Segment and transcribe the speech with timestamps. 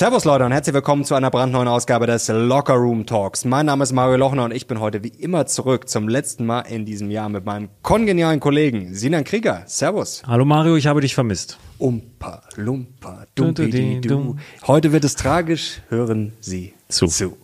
[0.00, 3.44] Servus Leute und herzlich willkommen zu einer brandneuen Ausgabe des Locker Room Talks.
[3.44, 6.62] Mein Name ist Mario Lochner und ich bin heute wie immer zurück zum letzten Mal
[6.62, 9.62] in diesem Jahr mit meinem kongenialen Kollegen Sinan Krieger.
[9.66, 10.22] Servus.
[10.26, 11.58] Hallo Mario, ich habe dich vermisst.
[11.76, 14.36] Umpa, lumpa, dumpi, du.
[14.66, 17.06] Heute wird es tragisch, hören Sie zu.
[17.06, 17.36] zu.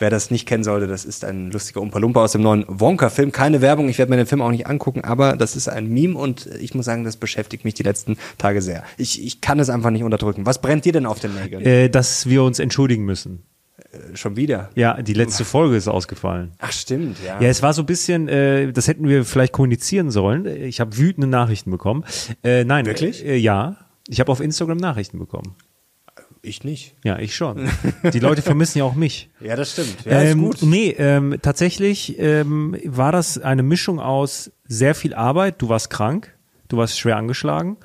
[0.00, 3.32] Wer das nicht kennen sollte, das ist ein lustiger Umpa-Lumpa aus dem neuen Wonka-Film.
[3.32, 6.18] Keine Werbung, ich werde mir den Film auch nicht angucken, aber das ist ein Meme
[6.18, 8.82] und ich muss sagen, das beschäftigt mich die letzten Tage sehr.
[8.96, 10.46] Ich, ich kann es einfach nicht unterdrücken.
[10.46, 11.66] Was brennt dir denn auf den Nägeln?
[11.66, 13.42] Äh, dass wir uns entschuldigen müssen.
[13.92, 14.70] Äh, schon wieder?
[14.74, 16.52] Ja, die letzte Folge ist ausgefallen.
[16.60, 17.38] Ach stimmt, ja.
[17.38, 20.46] Ja, es war so ein bisschen, äh, das hätten wir vielleicht kommunizieren sollen.
[20.46, 22.04] Ich habe wütende Nachrichten bekommen.
[22.42, 22.86] Äh, nein.
[22.86, 23.22] Wirklich?
[23.22, 23.76] Äh, ja.
[24.08, 25.56] Ich habe auf Instagram Nachrichten bekommen.
[26.42, 26.94] Ich nicht.
[27.04, 27.68] Ja, ich schon.
[28.14, 29.28] Die Leute vermissen ja auch mich.
[29.40, 30.04] Ja, das stimmt.
[30.04, 30.68] Ja, ähm, ist gut.
[30.68, 35.60] Nee, ähm, tatsächlich ähm, war das eine Mischung aus sehr viel Arbeit.
[35.60, 36.34] Du warst krank,
[36.68, 37.76] du warst schwer angeschlagen.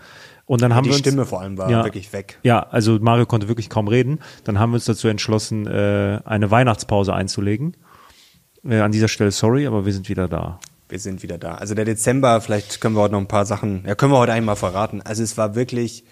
[0.45, 2.39] Und dann haben die wir uns, Stimme vor allem war ja, wirklich weg.
[2.43, 4.19] Ja, also Mario konnte wirklich kaum reden.
[4.43, 7.75] Dann haben wir uns dazu entschlossen, äh, eine Weihnachtspause einzulegen.
[8.63, 10.59] Äh, an dieser Stelle sorry, aber wir sind wieder da.
[10.87, 11.55] Wir sind wieder da.
[11.55, 14.33] Also der Dezember, vielleicht können wir heute noch ein paar Sachen, ja, können wir heute
[14.33, 15.01] einmal verraten.
[15.01, 16.03] Also es war wirklich,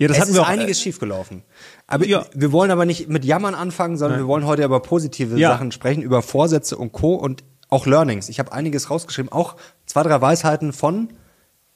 [0.00, 1.42] Ja, das es hatten ist wir auch, einiges äh, schiefgelaufen.
[1.86, 2.24] Aber Ja.
[2.34, 5.50] wir wollen aber nicht mit Jammern anfangen, sondern wir wollen heute über positive Ja.
[5.50, 7.14] Sachen sprechen, über Vorsätze und Co.
[7.14, 8.28] und auch Learnings.
[8.28, 9.56] Ich habe einiges rausgeschrieben, auch
[9.86, 11.08] zwei, drei Weisheiten von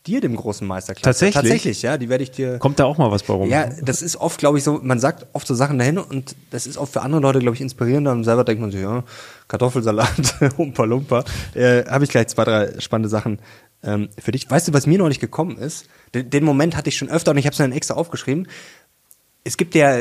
[0.06, 0.94] dir, dem großen Meister.
[0.94, 1.34] Tatsächlich?
[1.34, 2.58] Tatsächlich, ja, die werde ich dir.
[2.58, 3.48] Kommt da auch mal was bei rum?
[3.48, 6.66] Ja, das ist oft, glaube ich, so, man sagt oft so Sachen dahin und das
[6.66, 9.02] ist oft für andere Leute, glaube ich, inspirierender und selber denkt man sich, ja,
[9.48, 11.24] Kartoffelsalat, Humpa Lumpa.
[11.54, 13.38] Äh, Habe ich gleich zwei, drei spannende Sachen
[13.82, 14.50] ähm, für dich.
[14.50, 15.86] Weißt du, was mir neulich gekommen ist?
[16.14, 18.48] Den, den Moment hatte ich schon öfter und ich habe es dann extra aufgeschrieben.
[19.44, 19.98] Es gibt ja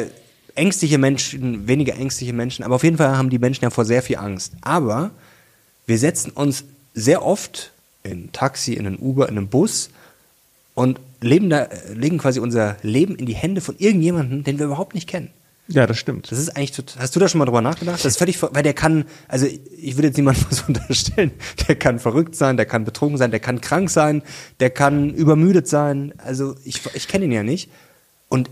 [0.55, 4.01] ängstliche Menschen, weniger ängstliche Menschen, aber auf jeden Fall haben die Menschen ja vor sehr
[4.01, 4.53] viel Angst.
[4.61, 5.11] Aber
[5.85, 7.72] wir setzen uns sehr oft
[8.03, 9.89] in ein Taxi, in einen Uber, in einen Bus
[10.75, 14.93] und leben da, legen quasi unser Leben in die Hände von irgendjemandem, den wir überhaupt
[14.93, 15.29] nicht kennen.
[15.67, 16.31] ja, das stimmt.
[16.31, 17.99] Das ist eigentlich total, hast du da schon mal drüber nachgedacht?
[17.99, 21.31] Das ist völlig, weil der kann, also ich würde jetzt niemandem was unterstellen,
[21.67, 24.21] der kann verrückt sein, der kann betrunken sein, der kann krank sein,
[24.59, 27.69] der kann übermüdet sein, also ich, ich kenne ihn ja nicht
[28.29, 28.49] und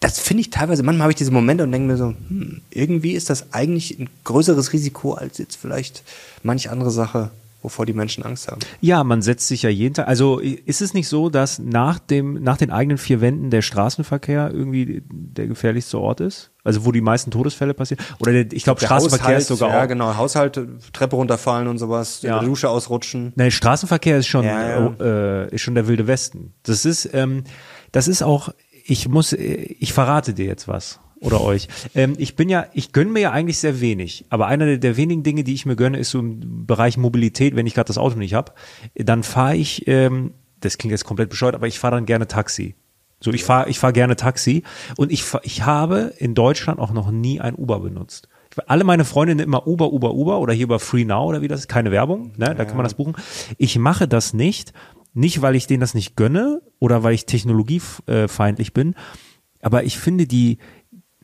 [0.00, 3.12] das finde ich teilweise, manchmal habe ich diese Momente und denke mir so, hm, irgendwie
[3.12, 6.02] ist das eigentlich ein größeres Risiko als jetzt vielleicht
[6.42, 7.30] manch andere Sache,
[7.62, 8.60] wovor die Menschen Angst haben.
[8.80, 10.08] Ja, man setzt sich ja jeden Tag.
[10.08, 14.50] Also ist es nicht so, dass nach dem, nach den eigenen vier Wänden der Straßenverkehr
[14.52, 16.50] irgendwie der gefährlichste Ort ist?
[16.64, 18.04] Also wo die meisten Todesfälle passieren?
[18.18, 19.88] Oder der, ich glaube, Straßenverkehr Haushalt, ist sogar ja auch.
[19.88, 20.60] genau, Haushalt,
[20.92, 22.34] Treppe runterfallen und sowas, Ja.
[22.34, 23.32] in der Dusche ausrutschen.
[23.36, 25.44] Nein, Straßenverkehr ist schon, Ja, ja.
[25.44, 26.52] Äh, ist schon der wilde Westen.
[26.62, 27.44] Das ist, ähm,
[27.92, 28.50] das ist auch,
[28.84, 29.38] ich muss, äh,
[29.78, 31.00] ich verrate dir jetzt was.
[31.20, 31.68] Oder euch.
[31.94, 34.24] Ähm, ich bin ja, ich gönne mir ja eigentlich sehr wenig.
[34.30, 37.56] Aber einer der, der wenigen Dinge, die ich mir gönne, ist so im Bereich Mobilität,
[37.56, 38.52] wenn ich gerade das Auto nicht habe.
[38.94, 42.74] Dann fahre ich, ähm, das klingt jetzt komplett bescheuert, aber ich fahre dann gerne Taxi.
[43.22, 44.62] So, ich fahre ich fahr gerne Taxi
[44.96, 48.28] und ich, fahr, ich habe in Deutschland auch noch nie ein Uber benutzt.
[48.66, 51.60] Alle meine Freundinnen immer Uber, Uber, Uber oder hier über Free Now oder wie das
[51.60, 52.54] ist, keine Werbung, ne?
[52.54, 53.14] da kann man das buchen.
[53.58, 54.72] Ich mache das nicht,
[55.12, 58.94] nicht weil ich denen das nicht gönne oder weil ich technologiefeindlich bin,
[59.60, 60.58] aber ich finde die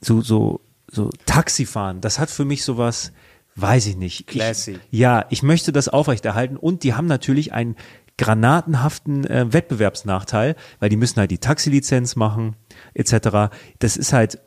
[0.00, 3.12] so, so, so Taxifahren, das hat für mich sowas,
[3.56, 4.26] weiß ich nicht.
[4.26, 4.78] Classy.
[4.90, 7.76] Ich, ja, ich möchte das aufrechterhalten und die haben natürlich einen
[8.18, 12.56] granatenhaften äh, Wettbewerbsnachteil, weil die müssen halt die Taxilizenz machen,
[12.94, 13.54] etc.
[13.78, 14.38] Das ist halt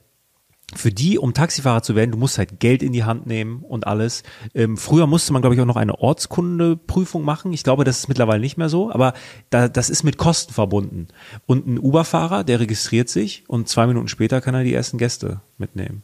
[0.76, 3.88] für die, um Taxifahrer zu werden, du musst halt Geld in die Hand nehmen und
[3.88, 4.24] alles.
[4.54, 7.54] Ähm, früher musste man, glaube ich, auch noch eine Ortskundeprüfung machen.
[7.54, 9.14] Ich glaube, das ist mittlerweile nicht mehr so, aber
[9.50, 11.08] da, das ist mit Kosten verbunden.
[11.46, 15.42] Und ein Uber-Fahrer, der registriert sich und zwei Minuten später kann er die ersten Gäste
[15.58, 16.04] mitnehmen.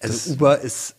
[0.00, 0.96] Also Uber ist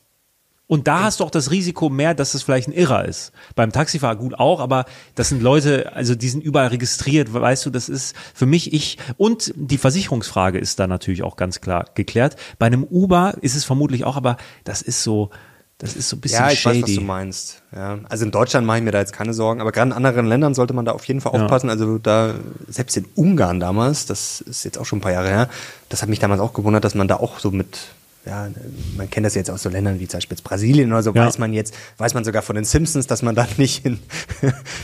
[0.68, 3.32] Und da hast du auch das Risiko mehr, dass es vielleicht ein Irrer ist.
[3.56, 7.70] Beim Taxifahrer gut auch, aber das sind Leute, also die sind überall registriert, weißt du,
[7.70, 12.36] das ist für mich ich und die Versicherungsfrage ist da natürlich auch ganz klar geklärt.
[12.58, 15.30] Bei einem Uber ist es vermutlich auch, aber das ist so,
[15.78, 16.82] das ist so ein bisschen Ja, ich shady.
[16.82, 17.62] weiß, was du meinst.
[17.76, 18.00] Ja.
[18.10, 20.56] Also in Deutschland mache ich mir da jetzt keine Sorgen, aber gerade in anderen Ländern
[20.56, 21.44] sollte man da auf jeden Fall Ja.
[21.44, 21.70] aufpassen.
[21.70, 22.34] Also da,
[22.68, 25.50] selbst in Ungarn damals, das ist jetzt auch schon ein paar Jahre her,
[25.90, 27.78] das hat mich damals auch gewundert, dass man da auch so mit,
[28.26, 28.50] ja,
[28.98, 31.26] man kennt das jetzt aus so Ländern wie zum Beispiel Brasilien oder so, Ja.
[31.26, 34.00] weiß man jetzt, weiß man sogar von den Simpsons, dass man da nicht in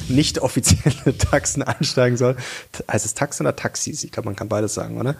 [0.09, 2.35] nicht offizielle Taxen einsteigen soll.
[2.91, 4.03] Heißt es Taxen oder Taxis?
[4.03, 5.15] Ich glaube, man kann beides sagen, oder?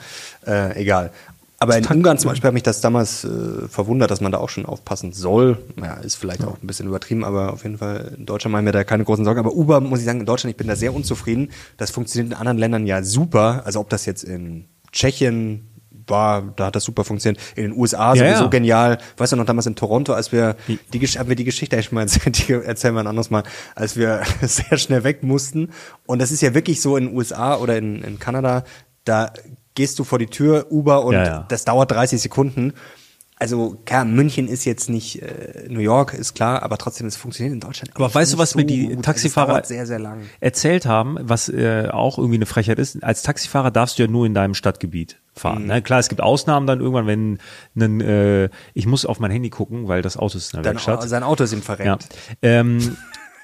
[0.46, 1.12] Äh, egal.
[1.60, 4.50] Aber in Ungarn zum Beispiel hat mich das damals äh, verwundert, dass man da auch
[4.50, 5.60] schon aufpassen soll.
[5.80, 8.72] Ja, ist vielleicht auch ein bisschen übertrieben, aber auf jeden Fall in Deutschland machen wir
[8.72, 9.40] da keine großen Sorgen.
[9.40, 11.52] Aber Uber, muss ich sagen, in Deutschland, ich bin da sehr unzufrieden.
[11.78, 13.62] Das funktioniert in anderen Ländern ja super.
[13.66, 15.68] Also ob das jetzt in Tschechien
[16.12, 17.42] war, da hat das super funktioniert.
[17.56, 18.50] In den USA Ja, sowieso ja.
[18.50, 18.98] genial.
[19.18, 20.56] Weißt du noch damals in Toronto, als wir
[20.94, 23.42] die, Gesch- haben wir die Geschichte mal erzählt, die erzählen wir ein anderes Mal,
[23.74, 25.72] als wir sehr schnell weg mussten.
[26.06, 28.64] Und das ist ja wirklich so in den USA oder in, in Kanada,
[29.06, 29.32] da
[29.74, 31.46] gehst du vor die Tür, Uber und ja.
[31.50, 32.74] das dauert 30 Sekunden.
[33.42, 37.56] Also klar, München ist jetzt nicht äh, New York, ist klar, aber trotzdem, es funktioniert
[37.56, 37.90] in Deutschland.
[37.96, 38.90] Aber weißt du, was mir so die gut.
[38.92, 40.00] Also Taxifahrer sehr, sehr
[40.42, 43.04] erzählt haben, was äh, auch irgendwie eine Frechheit ist?
[43.04, 45.40] Als Taxifahrer darfst du ja nur in deinem Stadtgebiet Mhm.
[45.40, 45.66] fahren.
[45.66, 45.82] Ne?
[45.82, 47.40] Klar, es gibt Ausnahmen dann irgendwann, wenn
[47.76, 50.74] ein, äh, ich muss auf mein Handy gucken, weil das Auto ist in der Dann,
[50.76, 51.10] Werkstatt.
[51.10, 51.66] sein Auto ist ihm Ja.
[51.66, 52.10] verrenkt.
[52.44, 52.96] Ähm,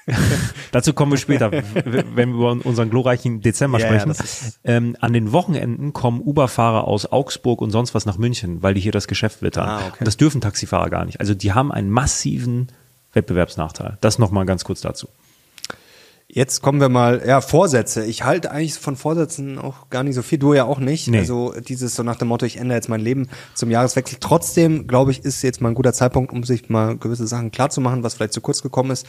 [0.72, 4.10] dazu kommen wir später, wenn wir über unseren glorreichen Dezember Ja, ja, sprechen.
[4.24, 8.74] ist- ähm, an den Wochenenden kommen Uber-Fahrer aus Augsburg und sonst was nach München, weil
[8.74, 9.68] die hier das Geschäft wittern.
[9.68, 9.96] Ah, okay.
[10.00, 11.20] Und das dürfen Taxifahrer gar nicht.
[11.20, 12.68] Also die haben einen massiven
[13.12, 13.98] Wettbewerbsnachteil.
[14.00, 15.08] Das nochmal ganz kurz dazu.
[16.30, 18.04] Jetzt kommen wir mal, ja, Vorsätze.
[18.04, 21.08] Ich halte eigentlich von Vorsätzen auch gar nicht so viel, du ja auch nicht.
[21.08, 21.20] Nee.
[21.20, 24.18] Also dieses so nach dem Motto, ich ändere jetzt mein Leben zum Jahreswechsel.
[24.20, 28.02] Trotzdem, glaube ich, ist jetzt mal ein guter Zeitpunkt, um sich mal gewisse Sachen klarzumachen,
[28.02, 29.06] was vielleicht zu kurz gekommen ist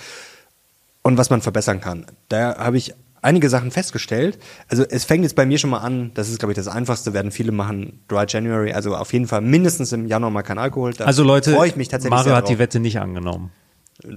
[1.03, 2.05] und was man verbessern kann.
[2.27, 4.39] Da habe ich einige Sachen festgestellt.
[4.67, 7.13] Also es fängt jetzt bei mir schon mal an, das ist, glaube ich, das Einfachste,
[7.13, 10.93] werden viele machen, Dry January, also auf jeden Fall mindestens im Januar mal kein Alkohol.
[10.93, 13.51] Da Also Leute, freue ich mich tatsächlich Mario hat die Wette nicht angenommen.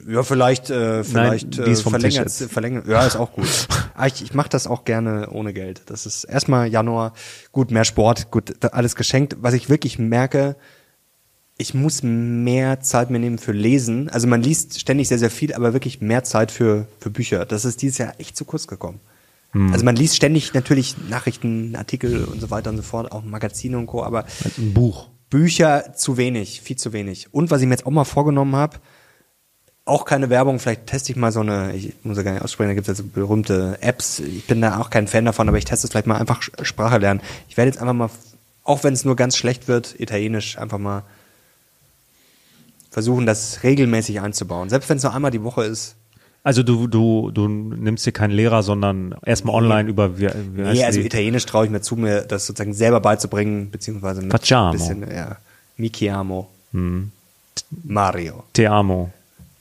[0.08, 2.86] Ja, vielleicht, äh, vielleicht die äh, verlängert, verlängert.
[2.86, 3.48] Ja, ist auch gut.
[3.94, 5.82] Ah, ich ich mache das auch gerne ohne Geld.
[5.86, 7.12] Das ist erstmal Januar,
[7.52, 9.36] gut, mehr Sport, gut, alles geschenkt.
[9.40, 10.56] Was ich wirklich merke,
[11.58, 14.08] ich muss mehr Zeit mir nehmen für Lesen.
[14.08, 17.44] Also man liest ständig sehr, sehr viel, aber wirklich mehr Zeit für, für Bücher.
[17.44, 19.00] Das ist dieses Jahr echt zu kurz gekommen.
[19.52, 19.72] Hm.
[19.72, 23.78] Also man liest ständig natürlich Nachrichten, Artikel und so weiter und so fort, auch Magazine
[23.78, 24.24] und Co., aber
[24.58, 25.08] Ein Buch.
[25.30, 27.32] Bücher zu wenig, viel zu wenig.
[27.32, 28.78] Und was ich mir jetzt auch mal vorgenommen habe,
[29.84, 32.68] auch keine Werbung, vielleicht teste ich mal so eine, ich muss ja gar nicht aussprechen,
[32.68, 34.20] da gibt es ja so berühmte Apps.
[34.20, 36.98] Ich bin da auch kein Fan davon, aber ich teste es vielleicht mal einfach Sprache
[36.98, 37.20] lernen.
[37.48, 38.10] Ich werde jetzt einfach mal,
[38.62, 41.02] auch wenn es nur ganz schlecht wird, Italienisch einfach mal
[42.92, 44.68] versuchen, das regelmäßig einzubauen.
[44.68, 45.96] Selbst wenn es nur einmal die Woche ist.
[46.44, 50.84] Also du, du, du nimmst dir keinen Lehrer, sondern erstmal online über wie, wie Nee,
[50.84, 51.06] also die?
[51.06, 54.70] Italienisch traue ich mir zu, mir das sozusagen selber beizubringen, beziehungsweise mit Facciamo.
[54.70, 55.36] ein bisschen, ja,
[55.76, 56.50] mi chiamo
[57.84, 58.44] Mario.
[58.52, 59.10] Te amo.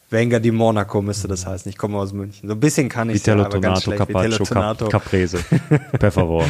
[0.09, 1.69] Venga di Monaco müsste das heißen.
[1.69, 2.49] Ich komme aus München.
[2.49, 4.01] So ein bisschen kann ich Vitello aber ganz schlecht.
[4.09, 4.89] Tonato.
[4.89, 5.39] Cap Caprese.
[5.99, 6.45] Per favor.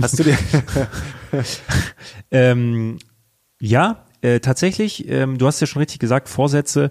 [0.00, 0.38] Hast du dir
[2.30, 2.98] Ähm,
[3.60, 6.90] ja, äh, tatsächlich, ähm, du hast ja schon richtig gesagt, Vorsätze.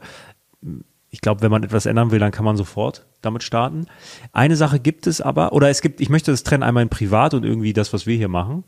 [1.09, 3.85] Ich glaube, wenn man etwas ändern will, dann kann man sofort damit starten.
[4.33, 7.33] Eine Sache gibt es aber, oder es gibt, ich möchte das trennen, einmal in privat
[7.33, 8.63] und irgendwie das, was wir hier machen.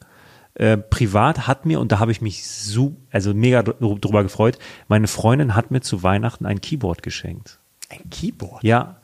[0.56, 4.58] Äh, privat hat mir, und da habe ich mich so, also mega dr- drüber gefreut,
[4.88, 7.60] meine Freundin hat mir zu Weihnachten ein Keyboard geschenkt.
[7.90, 8.64] ein Keyboard?
[8.64, 8.98] Ja,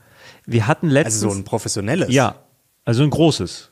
[0.45, 2.11] wir hatten letztens, Also so ein professionelles?
[2.13, 2.35] ja,
[2.83, 3.71] also ein großes.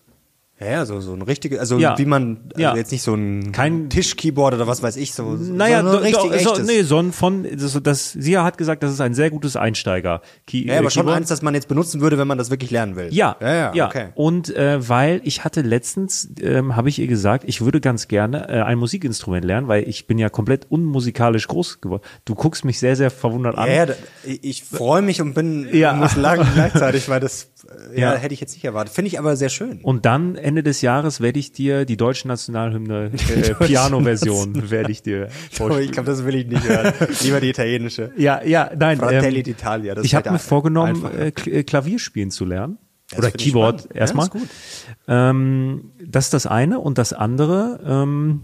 [0.63, 1.97] Ja, ja, so, so ein richtiges, also Ja.
[1.97, 2.75] wie man, also Ja.
[2.75, 6.21] jetzt nicht so ein Kein- Tischkeyboard oder was weiß ich, so, Naja, so ein richtig
[6.21, 6.67] do, so, echtes.
[6.67, 10.21] nee, so ein von, das, das, sie hat gesagt, das ist ein sehr gutes Einsteiger.
[10.47, 11.17] Key, ja, aber äh, schon Keyboard.
[11.17, 13.07] eins, das man jetzt benutzen würde, wenn man das wirklich lernen will.
[13.11, 14.07] Ja, ja, ja, okay.
[14.15, 18.47] Und äh, weil ich hatte letztens, ähm, habe ich ihr gesagt, ich würde ganz gerne
[18.49, 22.03] äh, ein Musikinstrument lernen, weil ich bin ja komplett unmusikalisch groß geworden.
[22.25, 23.67] Du guckst mich sehr, sehr verwundert an.
[23.67, 23.93] Ja, ja,
[24.23, 25.93] ich freue mich und bin, Ja.
[25.93, 27.49] muss lachen gleichzeitig, weil das,
[27.93, 28.19] äh, ja, Ja.
[28.19, 28.93] hätte ich jetzt nicht erwartet.
[28.93, 29.79] Finde ich aber sehr schön.
[29.83, 35.01] Und dann Ende des Jahres werde ich dir die deutsche Nationalhymne äh, Piano-Version werde ich
[35.01, 35.91] dir Aber ich vorstellen.
[35.91, 36.93] glaube, das will ich nicht hören.
[37.23, 38.11] Lieber die italienische.
[38.17, 38.99] Ja, ja, nein.
[38.99, 39.93] Fratelli ähm, d'Italia.
[39.95, 41.19] das ich habe mir vorgenommen, einfacher.
[41.19, 42.77] äh, Kl- äh, Klavier spielen zu lernen.
[43.09, 43.95] Das Oder Keyboard spannend.
[43.95, 44.27] Ja, erstmal.
[44.27, 44.87] ist.
[45.07, 46.79] Ähm, das ist das eine.
[46.79, 48.41] Und das andere, ähm,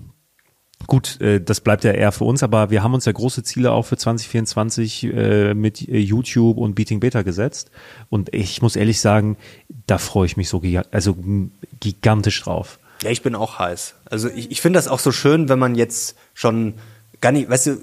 [0.88, 3.72] gut, äh, das bleibt ja eher für uns, aber wir haben uns ja große Ziele
[3.72, 7.72] auch für 2024 äh, mit äh, YouTube und Beating Beta gesetzt.
[8.10, 9.38] Und ich muss ehrlich sagen,
[9.88, 11.18] da freue ich mich so also
[11.80, 12.80] gigantisch drauf.
[13.04, 13.96] Ja, ich bin auch heiß.
[14.06, 16.74] Also ich, ich finde das auch so schön, wenn man jetzt schon
[17.22, 17.78] gar nicht, weißt du,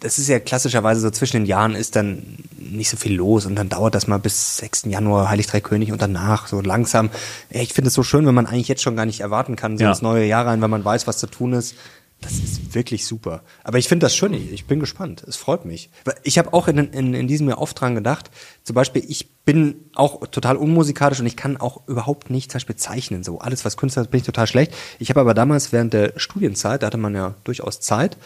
[0.00, 2.22] das ist ja klassischerweise so zwischen den Jahren ist dann
[2.58, 4.84] nicht so viel los und dann dauert das mal bis 6.
[4.86, 7.08] Januar Heilig Drei König und danach so langsam.
[7.48, 9.84] Ich finde es so schön, wenn man eigentlich jetzt schon gar nicht erwarten kann, so
[9.84, 9.90] Ja.
[9.90, 11.74] ins neue Jahr rein, wenn man weiß, was zu tun ist.
[12.20, 13.42] Das ist wirklich super.
[13.64, 14.32] Aber ich finde das schön.
[14.32, 15.22] Ich bin gespannt.
[15.26, 15.90] Es freut mich.
[16.22, 18.30] Ich habe auch in, in, in diesem Jahr oft dran gedacht.
[18.62, 22.76] Zum Beispiel, ich bin auch total unmusikalisch und ich kann auch überhaupt nicht zum Beispiel
[22.76, 23.24] zeichnen.
[23.24, 24.72] So alles, was Künstler ist, bin ich total schlecht.
[24.98, 28.16] Ich habe aber damals während der Studienzeit, da hatte man ja durchaus Zeit,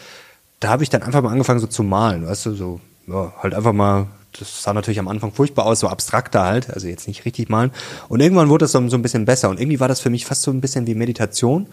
[0.61, 2.25] da habe ich dann einfach mal angefangen so zu malen.
[2.25, 4.07] Weißt du, so ja, halt einfach mal.
[4.39, 7.71] Das sah natürlich am Anfang furchtbar aus, so abstrakter halt, also jetzt nicht richtig malen.
[8.09, 9.49] Und irgendwann wurde das so, so ein bisschen besser.
[9.49, 11.67] Und irgendwie war das für mich fast so ein bisschen wie Meditation.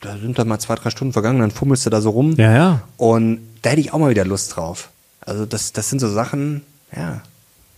[0.00, 2.34] Da sind dann mal zwei, drei Stunden vergangen, dann fummelst du da so rum.
[2.36, 2.82] Ja, ja.
[2.96, 4.90] Und da hätte ich auch mal wieder Lust drauf.
[5.20, 6.62] Also das, das sind so Sachen,
[6.94, 7.22] ja,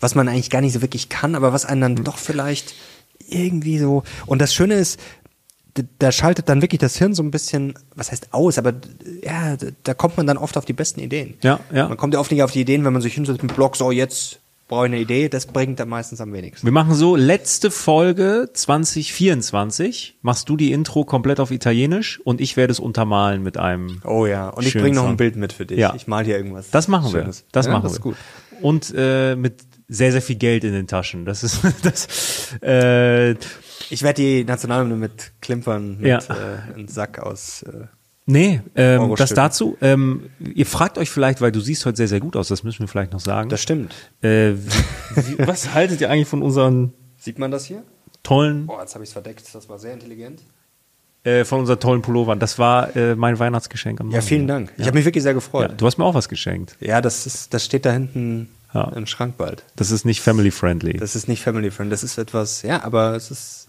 [0.01, 2.75] was man eigentlich gar nicht so wirklich kann, aber was einen dann doch vielleicht
[3.29, 4.03] irgendwie so.
[4.27, 5.01] Und das Schöne ist,
[5.99, 8.73] da schaltet dann wirklich das Hirn so ein bisschen, was heißt aus, aber
[9.23, 11.35] ja, da kommt man dann oft auf die besten Ideen.
[11.43, 11.89] Ja, ja.
[11.89, 13.77] Man kommt ja oft nicht auf die Ideen, wenn man sich hinsetzt mit dem Blog,
[13.77, 16.67] so jetzt brauche ich eine Idee, das bringt dann meistens am wenigsten.
[16.67, 22.57] Wir machen so, letzte Folge 2024, machst du die Intro komplett auf Italienisch und ich
[22.57, 24.01] werde es untermalen mit einem.
[24.05, 25.79] Oh ja, und ich bringe noch ein Bild mit für dich.
[25.79, 25.95] Ja.
[25.95, 26.71] Ich mal hier irgendwas.
[26.71, 27.21] Das machen wir.
[27.21, 27.45] Schönes.
[27.53, 28.01] Das ja, machen das wir.
[28.01, 28.17] gut.
[28.61, 31.25] Und äh, mit sehr, sehr viel Geld in den Taschen.
[31.27, 32.55] Das ist das.
[32.63, 33.33] Äh,
[33.91, 36.19] Ich werde die Nationalhymne mit Klimpern mit Ja.
[36.19, 37.63] äh, einem Sack aus.
[37.63, 37.87] Äh,
[38.27, 39.77] nee, ähm, das dazu.
[39.81, 42.81] Ähm, ihr fragt euch vielleicht, weil du siehst heute sehr, sehr gut aus, das müssen
[42.81, 43.49] wir vielleicht noch sagen.
[43.49, 43.95] das stimmt.
[44.23, 44.53] äh,
[45.15, 47.83] wie, was haltet ihr eigentlich von unseren Sieht man das hier?
[48.23, 49.43] tollen, Boah, jetzt habe ich es verdeckt.
[49.55, 50.43] Das war sehr intelligent.
[51.25, 52.39] äh, von unseren tollen Pullovern?
[52.39, 54.01] Das war äh, mein Weihnachtsgeschenk.
[54.01, 54.47] am Ja, vielen.
[54.47, 54.73] Dank.
[54.77, 55.75] Ich habe mich wirklich sehr Ja, gefreut.
[55.77, 56.77] du hast mir auch was geschenkt.
[56.81, 58.89] Ja, das ist, das steht da hinten Ja.
[58.95, 59.65] im Schrank bald.
[59.77, 60.95] Das ist nicht family friendly.
[60.99, 61.91] Das ist nicht family friend.
[61.93, 63.66] Das ist etwas, ja, aber es ist,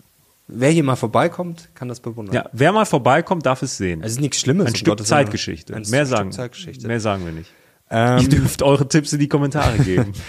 [0.47, 2.35] wer hier mal vorbeikommt, kann das bewundern.
[2.35, 4.01] ja, wer mal vorbeikommt, darf es sehen.
[4.03, 4.67] Es ist nichts Schlimmes.
[4.67, 5.05] Ein Stück.
[5.05, 5.75] Zeitgeschichte.
[5.75, 6.87] Ein mehr Stück sagen, Zeitgeschichte.
[6.87, 7.51] mehr sagen wir nicht.
[7.89, 10.13] Ähm, Ihr dürft eure Tipps in die Kommentare geben.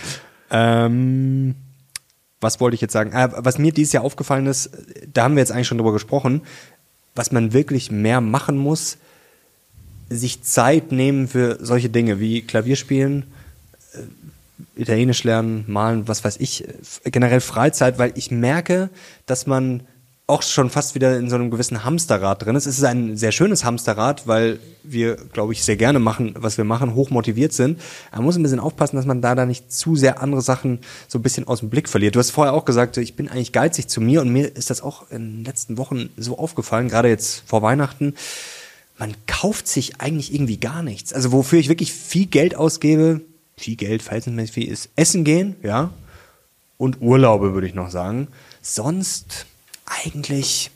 [0.51, 1.57] Ähm,
[2.41, 3.11] was wollte ich jetzt sagen?
[3.15, 4.71] Ah, was mir dieses Jahr aufgefallen ist,
[5.13, 6.41] da haben wir jetzt eigentlich schon drüber gesprochen,
[7.15, 8.97] was man wirklich mehr machen muss,
[10.09, 13.25] sich Zeit nehmen für solche Dinge wie Klavierspielen,
[13.93, 18.89] äh, Italienisch lernen, malen, was weiß ich, äh, generell Freizeit, weil ich merke,
[19.27, 19.83] dass man
[20.29, 22.67] auch schon fast wieder in so einem gewissen Hamsterrad drin ist.
[22.67, 26.65] Es ist ein sehr schönes Hamsterrad, weil wir, glaube ich, sehr gerne machen, was wir
[26.65, 27.81] machen, hoch motiviert sind.
[28.13, 31.19] Man muss ein bisschen aufpassen, dass man da da nicht zu sehr andere Sachen so
[31.19, 32.15] ein bisschen aus dem Blick verliert.
[32.15, 34.83] Du hast vorher auch gesagt, ich bin eigentlich geizig zu mir und mir ist das
[34.83, 38.15] auch in den letzten Wochen so aufgefallen, gerade jetzt vor Weihnachten.
[38.99, 41.15] Man kauft sich eigentlich irgendwie gar nichts.
[41.15, 43.23] Also wofür ich wirklich viel Geld ausgebe,
[43.57, 45.91] viel Geld, verhältnismäßig viel, ist Essen gehen, ja,
[46.77, 48.29] und Urlaube, würde ich noch sagen.
[48.61, 49.47] Sonst
[49.89, 50.71] eigentlich,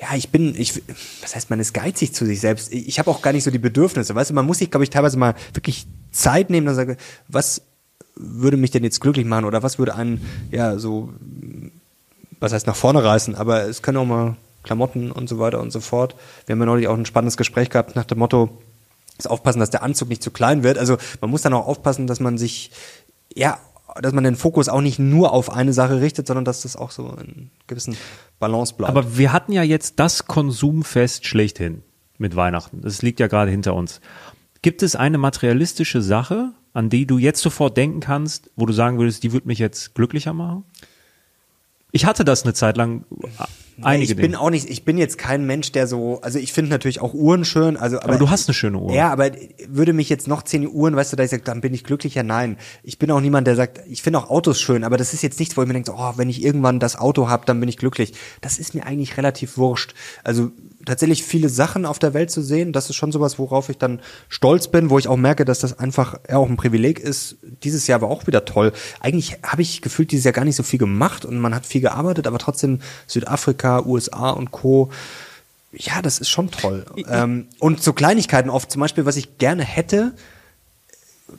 [0.00, 0.82] ja, ich bin, ich,
[1.20, 2.72] was heißt, man ist geizig zu sich selbst.
[2.72, 4.84] Ich, ich habe auch gar nicht so die Bedürfnisse, weißt du, man muss sich, glaube
[4.84, 6.96] ich, teilweise mal wirklich Zeit nehmen und sagen,
[7.28, 7.62] was
[8.14, 11.12] würde mich denn jetzt glücklich machen oder was würde einen, ja, so,
[12.40, 15.70] was heißt nach vorne reißen, aber es können auch mal Klamotten und so weiter und
[15.70, 16.14] so fort.
[16.46, 18.50] Wir haben ja neulich auch ein spannendes Gespräch gehabt nach dem Motto,
[19.18, 20.78] ist aufpassen, dass der Anzug nicht zu klein wird.
[20.78, 22.70] Also man muss dann auch aufpassen, dass man sich,
[23.34, 23.58] ja,
[24.00, 26.90] dass man den Fokus auch nicht nur auf eine Sache richtet, sondern dass das auch
[26.90, 27.96] so in gewissen
[28.38, 28.90] Balance bleibt.
[28.90, 31.82] Aber wir hatten ja jetzt das Konsumfest schlechthin
[32.18, 32.80] mit Weihnachten.
[32.80, 34.00] Das liegt ja gerade hinter uns.
[34.62, 38.98] Gibt es eine materialistische Sache, an die du jetzt sofort denken kannst, wo du sagen
[38.98, 40.64] würdest, die würde mich jetzt glücklicher machen?
[41.92, 43.04] Ich hatte das eine Zeit lang.
[43.22, 43.28] äh,
[43.82, 44.40] Einige ich bin Dinge.
[44.40, 47.44] auch nicht, ich bin jetzt kein Mensch, der so, also ich finde natürlich auch Uhren
[47.44, 48.92] schön, also aber, Aber du hast eine schöne Uhr.
[48.92, 49.30] Ja, aber
[49.66, 52.22] würde mich jetzt noch zehn Uhren, weißt du, da ich sage, dann bin ich glücklicher.
[52.22, 55.22] Nein, ich bin auch niemand, der sagt, ich finde auch Autos schön, aber das ist
[55.22, 57.68] jetzt nichts, wo ich mir denke, oh, wenn ich irgendwann das Auto habe, dann bin
[57.68, 58.14] ich glücklich.
[58.40, 59.94] Das ist mir eigentlich relativ wurscht.
[60.22, 60.50] Also
[60.84, 64.00] tatsächlich viele Sachen auf der Welt zu sehen, das ist schon sowas, worauf ich dann
[64.28, 67.36] stolz bin, wo ich auch merke, dass das einfach ja auch ein Privileg ist.
[67.62, 68.72] Dieses Jahr war auch wieder toll.
[69.00, 71.80] Eigentlich habe ich gefühlt dieses Jahr gar nicht so viel gemacht und man hat viel
[71.80, 74.90] gearbeitet, aber trotzdem Südafrika, USA und Co.
[75.72, 76.84] Ja, das ist schon toll.
[77.08, 80.12] Ähm, und so Kleinigkeiten oft, zum Beispiel, was ich gerne hätte,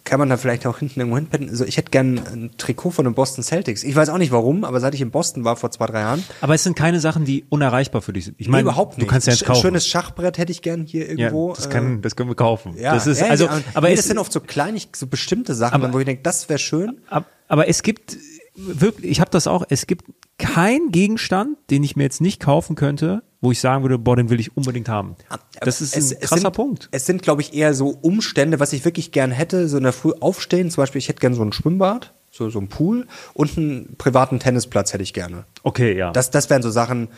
[0.04, 1.50] kann man da vielleicht auch hinten irgendwo hinpennen.
[1.50, 3.84] Also ich hätte gern ein Trikot von den Boston Celtics.
[3.84, 6.24] Ich weiß auch nicht warum, aber seit ich in Boston war vor zwei, drei Jahren,
[6.42, 8.36] Aber es sind keine Sachen, die unerreichbar für dich sind.
[8.40, 9.08] Ich nee, meine, überhaupt nicht.
[9.08, 9.62] du kannst ja jetzt kaufen.
[9.62, 11.54] Schönes Schachbrett hätte ich gern hier ja, irgendwo.
[11.54, 12.76] das, äh, kann, das können wir kaufen.
[12.78, 15.08] ja, das ist ja, also, ja, aber nee, es das sind oft so kleinig, so
[15.08, 17.00] bestimmte Sachen, Aber- wo ich denke, das wäre schön.
[17.10, 18.18] Ab- Aber es gibt
[18.56, 20.06] wirklich, ich habe das auch, es gibt
[20.38, 24.30] keinen Gegenstand, den ich mir jetzt nicht kaufen könnte, wo ich sagen würde, boah, den
[24.30, 25.16] will ich unbedingt haben.
[25.60, 26.88] Das ist Es- ein es krasser sind, Punkt.
[26.92, 29.92] Es sind, glaube ich, eher so Umstände, was ich wirklich gern hätte, so in der
[29.94, 30.72] Früh aufstehen.
[30.72, 34.40] Zum Beispiel, ich hätte gern so ein Schwimmbad, so, so ein Pool und einen privaten
[34.40, 35.44] Tennisplatz hätte ich gerne.
[35.62, 36.12] Okay, ja.
[36.14, 37.10] Das, das wären so Sachen,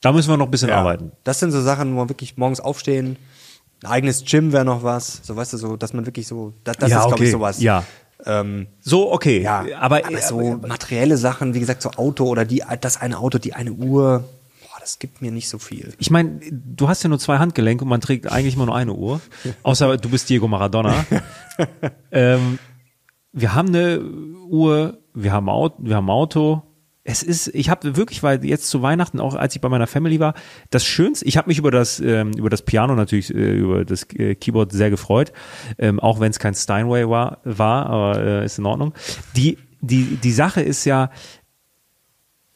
[0.00, 0.76] da müssen wir noch ein bisschen Ja.
[0.78, 1.10] arbeiten.
[1.24, 3.16] Das sind so Sachen, wo man wirklich morgens aufstehen,
[3.82, 6.76] ein eigenes Gym wäre noch was, so weißt du, so, dass man wirklich so, das,
[6.78, 7.24] das Ja, ist, glaube okay.
[7.24, 7.60] ich, sowas.
[7.60, 7.84] Ja.
[8.26, 9.42] Ähm, So, okay.
[9.42, 13.38] ja, aber, aber so materielle Sachen, wie gesagt, so Auto oder die, das eine Auto,
[13.38, 14.24] die eine Uhr,
[14.88, 15.92] das gibt mir nicht so viel.
[15.98, 18.94] ich meine, du hast ja nur zwei Handgelenke und man trägt eigentlich immer nur eine
[18.94, 19.20] Uhr.
[19.62, 21.04] Außer du bist Diego Maradona.
[22.10, 22.58] ähm,
[23.32, 24.00] wir haben eine
[24.48, 26.62] Uhr, wir haben Auto, wir haben ein Auto.
[27.04, 30.20] Es ist, ich habe wirklich, weil jetzt zu Weihnachten, auch als ich bei meiner Family
[30.20, 30.32] war,
[30.70, 34.04] das Schönste, ich habe mich über das, ähm, über das Piano natürlich, äh, über das
[34.14, 35.34] äh, Keyboard sehr gefreut,
[35.78, 38.94] ähm, auch wenn es kein Steinway war, war aber äh, ist in Ordnung.
[39.36, 41.10] Die, die, die Sache ist ja,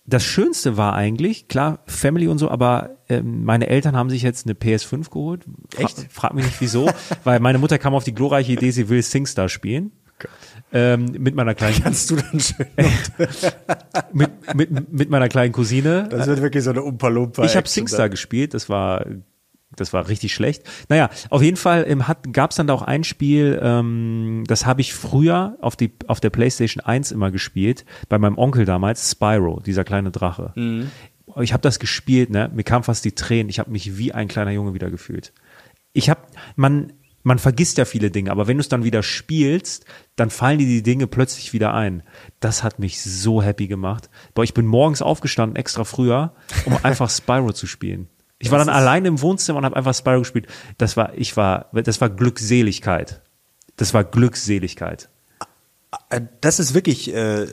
[0.05, 4.47] das Schönste war eigentlich, klar, Family und so, aber ähm, meine Eltern haben sich jetzt
[4.47, 5.45] eine PS5 geholt.
[5.71, 6.07] Fra Echt?
[6.11, 6.91] Frag mich nicht wieso,
[7.25, 9.93] weil meine Mutter kam auf die glorreiche Idee, sie will SingStar spielen.
[10.73, 12.67] Ähm, mit meiner kleinen, Kannst du dann schön.
[14.13, 16.09] mit, mit, mit meiner kleinen Cousine.
[16.11, 17.45] Das wird wirklich so eine Umpa-Lumpa.
[17.45, 19.05] ich habe SingStar gespielt, das war
[19.77, 20.65] Das war richtig schlecht.
[20.89, 22.03] Naja, auf jeden Fall ähm,
[22.33, 26.21] gab es dann da auch ein Spiel, ähm, das habe ich früher auf, die, auf
[26.21, 30.53] der PlayStation 1 immer gespielt, bei meinem Onkel damals, Spyro, dieser kleine Drache.
[30.57, 30.91] Mhm.
[31.41, 32.51] Ich habe das gespielt, ne?
[32.53, 35.33] mir kamen fast die Tränen, ich habe mich wie ein kleiner Junge wieder gefühlt.
[35.95, 36.21] Ich habe,
[36.57, 39.87] man, man vergisst ja viele Dinge, aber wenn du es dann wieder spielst,
[40.17, 42.03] dann fallen dir die Dinge plötzlich wieder ein.
[42.41, 44.11] Das hat mich so happy gemacht.
[44.35, 48.09] Boah, ich bin morgens aufgestanden, extra früher, um einfach Spyro zu spielen.
[48.43, 50.49] Ich war dann allein im Wohnzimmer und habe einfach Spyro gespielt.
[50.77, 53.23] Das war, ich war, das war Glückseligkeit.
[53.77, 55.09] Das war Glückseligkeit.
[56.11, 57.47] Äh, das ist wirklich äh,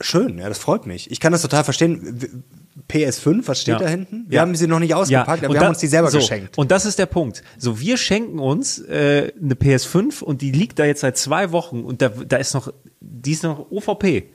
[0.00, 1.10] schön, ja, das freut mich.
[1.10, 2.44] Ich kann das total verstehen.
[2.88, 3.78] PS5, was steht ja.
[3.78, 4.26] da hinten?
[4.28, 4.42] Wir ja.
[4.42, 5.48] haben sie noch nicht ausgepackt, ja.
[5.48, 6.58] aber wir da, haben uns die selber so, geschenkt.
[6.58, 7.42] Und das ist der Punkt.
[7.56, 11.82] So, wir schenken uns äh, eine PS5 und die liegt da jetzt seit zwei Wochen
[11.82, 14.30] und da, da ist noch, die ist noch OVP.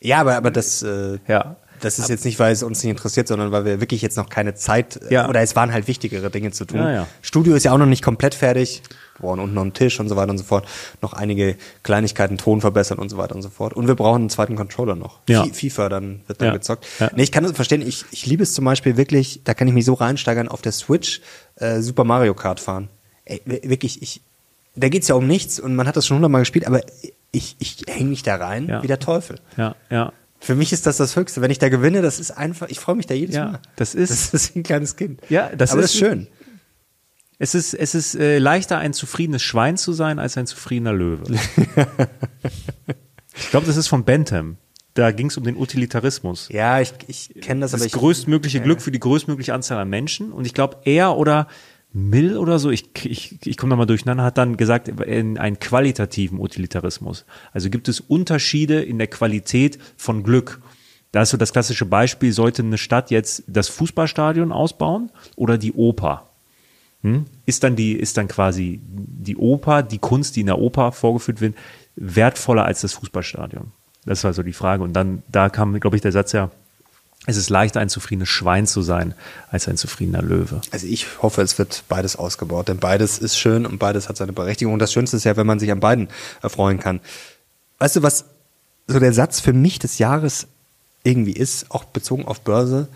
[0.00, 1.56] Ja, aber, aber das, äh, ja.
[1.80, 4.28] Das ist jetzt nicht, weil es uns nicht interessiert, sondern weil wir wirklich jetzt noch
[4.28, 5.28] keine Zeit äh, ja.
[5.28, 6.80] oder es waren halt wichtigere Dinge zu tun.
[6.80, 7.06] Ja, ja.
[7.22, 8.82] Studio ist ja auch noch nicht komplett fertig.
[9.18, 10.66] Wir brauchen unten noch einen Tisch und so weiter und so fort.
[11.02, 13.72] Noch einige Kleinigkeiten, Ton verbessern und so weiter und so fort.
[13.72, 15.20] Und wir brauchen einen zweiten Controller noch.
[15.28, 15.44] Ja.
[15.44, 16.86] FIFA dann wird dann gezockt.
[17.14, 17.86] Nee, ich kann das verstehen.
[17.86, 20.72] Ich, ich liebe es zum Beispiel wirklich, da kann ich mich so reinsteigern auf der
[20.72, 21.20] Switch
[21.56, 22.88] äh, Super Mario Kart fahren.
[23.24, 24.22] Ey, wirklich, ich,
[24.76, 26.80] da geht's ja um nichts und man hat das schon hundertmal gespielt, aber
[27.32, 28.82] ich, ich hänge mich da rein ja.
[28.82, 29.38] wie der Teufel.
[29.56, 30.12] Ja, ja.
[30.40, 31.40] Für mich ist das das Höchste.
[31.40, 33.60] Wenn ich da gewinne, das ist einfach, ich freue mich da jedes ja, Mal.
[33.76, 35.20] Das ist, das ist ein kleines Kind.
[35.28, 36.28] Ja, das Aber ist, das ist schön.
[37.38, 41.32] Es ist, es ist äh, leichter, ein zufriedenes Schwein zu sein, als ein zufriedener Löwe.
[43.36, 44.56] ich glaube, das ist von Bentham.
[44.94, 46.48] Da ging es um den Utilitarismus.
[46.50, 47.92] Ja, ich, ich kenne das, das aber ich.
[47.92, 48.64] Das größtmögliche ja.
[48.64, 50.32] Glück für die größtmögliche Anzahl an Menschen.
[50.32, 51.46] Und ich glaube, er oder
[51.92, 55.58] Mill oder so, ich, ich, ich komme da mal durcheinander, hat dann gesagt, in einen
[55.58, 57.24] qualitativen Utilitarismus.
[57.52, 60.60] Also gibt es Unterschiede in der Qualität von Glück.
[61.12, 65.72] Da ist so das klassische Beispiel, sollte eine Stadt jetzt das Fußballstadion ausbauen oder die
[65.72, 66.28] Oper?
[67.02, 67.24] Hm?
[67.46, 71.40] Ist dann die, ist dann quasi die Oper, die Kunst, die in der Oper vorgeführt
[71.40, 71.54] wird,
[71.96, 73.72] wertvoller als das Fußballstadion?
[74.04, 74.82] Das war so die Frage.
[74.82, 76.50] Und dann, da kam, glaube ich, der Satz ja,
[77.28, 79.12] es ist leichter, ein zufriedenes Schwein zu sein,
[79.50, 80.62] als ein zufriedener Löwe.
[80.70, 84.32] Also ich hoffe, es wird beides ausgebaut, denn beides ist schön und beides hat seine
[84.32, 84.72] Berechtigung.
[84.72, 86.08] Und das Schönste ist ja, wenn man sich an beiden
[86.40, 87.00] erfreuen kann.
[87.80, 88.24] Weißt du, was
[88.86, 90.46] so der Satz für mich des Jahres
[91.04, 92.88] irgendwie ist, auch bezogen auf Börse?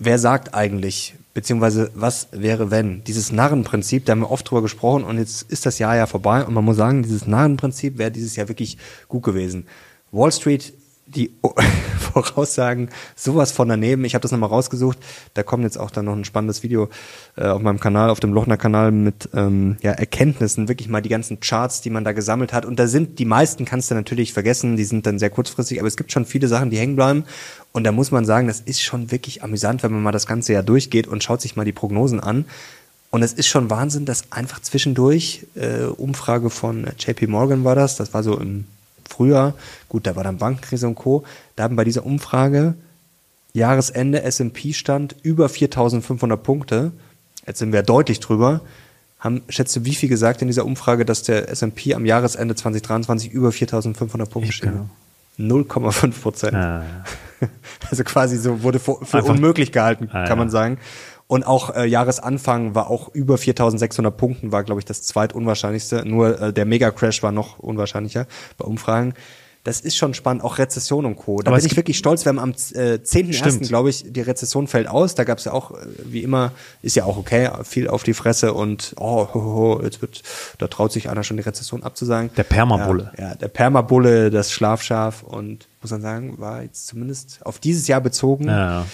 [0.00, 3.04] Wer sagt eigentlich, beziehungsweise was wäre, wenn?
[3.04, 6.44] Dieses Narrenprinzip, da haben wir oft drüber gesprochen und jetzt ist das Jahr ja vorbei
[6.44, 9.68] und man muss sagen, dieses Narrenprinzip wäre dieses Jahr wirklich gut gewesen.
[10.10, 10.72] Wall Street
[11.06, 11.34] die
[11.98, 14.04] Voraussagen sowas von daneben.
[14.04, 14.98] Ich habe das nochmal rausgesucht.
[15.34, 16.88] Da kommt jetzt auch dann noch ein spannendes Video
[17.36, 21.40] äh, auf meinem Kanal, auf dem Lochner-Kanal mit ähm, ja, Erkenntnissen, wirklich mal die ganzen
[21.40, 22.64] Charts, die man da gesammelt hat.
[22.64, 25.88] Und da sind die meisten, kannst du natürlich vergessen, die sind dann sehr kurzfristig, aber
[25.88, 27.24] es gibt schon viele Sachen, die hängen bleiben.
[27.72, 30.52] Und da muss man sagen, das ist schon wirklich amüsant, wenn man mal das ganze
[30.52, 32.44] Jahr durchgeht und schaut sich mal die Prognosen an.
[33.10, 37.96] Und es ist schon Wahnsinn, dass einfach zwischendurch, äh, Umfrage von JP Morgan war das,
[37.96, 38.64] das war so im
[39.14, 39.54] früher,
[39.88, 41.24] gut, da war dann Bankenkrise und Co.,
[41.56, 42.74] da haben bei dieser Umfrage
[43.54, 46.90] Jahresende S&P stand über 4500 Punkte.
[47.46, 48.62] Jetzt sind wir deutlich drüber.
[49.20, 53.30] Haben, schätzt du, wie viel gesagt in dieser Umfrage, dass der S&P am Jahresende 2023
[53.30, 54.72] über 4500 Punkte steht?
[55.38, 56.54] 0,5 Prozent.
[56.54, 57.04] Ah, ja.
[57.90, 60.78] Also quasi so wurde für, für unmöglich gehalten, ah, kann man sagen.
[61.26, 66.06] Und auch äh, Jahresanfang war auch über 4600 Punkten, war glaube ich das zweitunwahrscheinlichste.
[66.06, 68.26] Nur äh, der Mega-Crash war noch unwahrscheinlicher
[68.58, 69.14] bei Umfragen.
[69.64, 71.40] Das ist schon spannend, auch Rezession und Co.
[71.40, 72.26] Da Aber bin ich wirklich stolz.
[72.26, 75.14] Wir haben am äh, 10.1., glaube ich, die Rezession fällt aus.
[75.14, 78.12] Da gab es ja auch, äh, wie immer, ist ja auch okay, viel auf die
[78.12, 80.22] Fresse und oh, ho, ho, jetzt wird,
[80.58, 82.30] da traut sich einer schon die Rezession abzusagen.
[82.36, 83.12] Der Permabulle.
[83.16, 87.88] Ja, ja, der Permabulle, das Schlafschaf und muss man sagen, war jetzt zumindest auf dieses
[87.88, 88.48] Jahr bezogen.
[88.48, 88.84] Ja.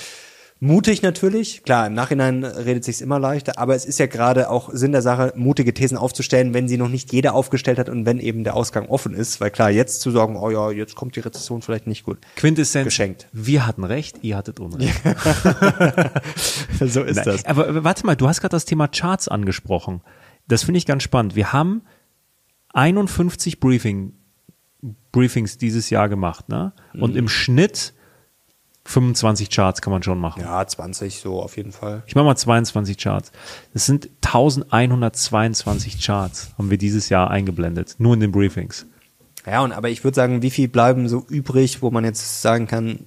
[0.63, 4.69] Mutig natürlich, klar, im Nachhinein redet sich's immer leichter, aber es ist ja gerade auch
[4.71, 8.19] Sinn der Sache, mutige Thesen aufzustellen, wenn sie noch nicht jeder aufgestellt hat und wenn
[8.19, 11.21] eben der Ausgang offen ist, weil klar, jetzt zu sagen, oh ja, jetzt kommt die
[11.21, 12.19] Rezession vielleicht nicht gut.
[12.37, 12.85] Quintessenz.
[12.85, 13.27] Geschenkt.
[13.33, 15.01] Wir hatten recht, ihr hattet Unrecht.
[16.79, 17.47] so ist Nein, das.
[17.47, 20.03] Aber warte mal, du hast gerade das Thema Charts angesprochen.
[20.47, 21.37] Das finde ich ganz spannend.
[21.37, 21.81] Wir haben
[22.75, 24.13] 51 Briefing,
[25.11, 26.75] Briefings dieses Jahr gemacht, ne?
[26.93, 27.19] Und mhm.
[27.19, 27.95] im Schnitt
[28.85, 30.43] 25 Charts kann man schon machen.
[30.43, 32.03] Ja, 20 so auf jeden Fall.
[32.07, 33.31] Ich mache mal 22 Charts.
[33.73, 38.87] Das sind 1122 Charts, haben wir dieses Jahr eingeblendet, nur in den Briefings.
[39.47, 42.67] Ja, und aber ich würde sagen, wie viel bleiben so übrig, wo man jetzt sagen
[42.67, 43.07] kann,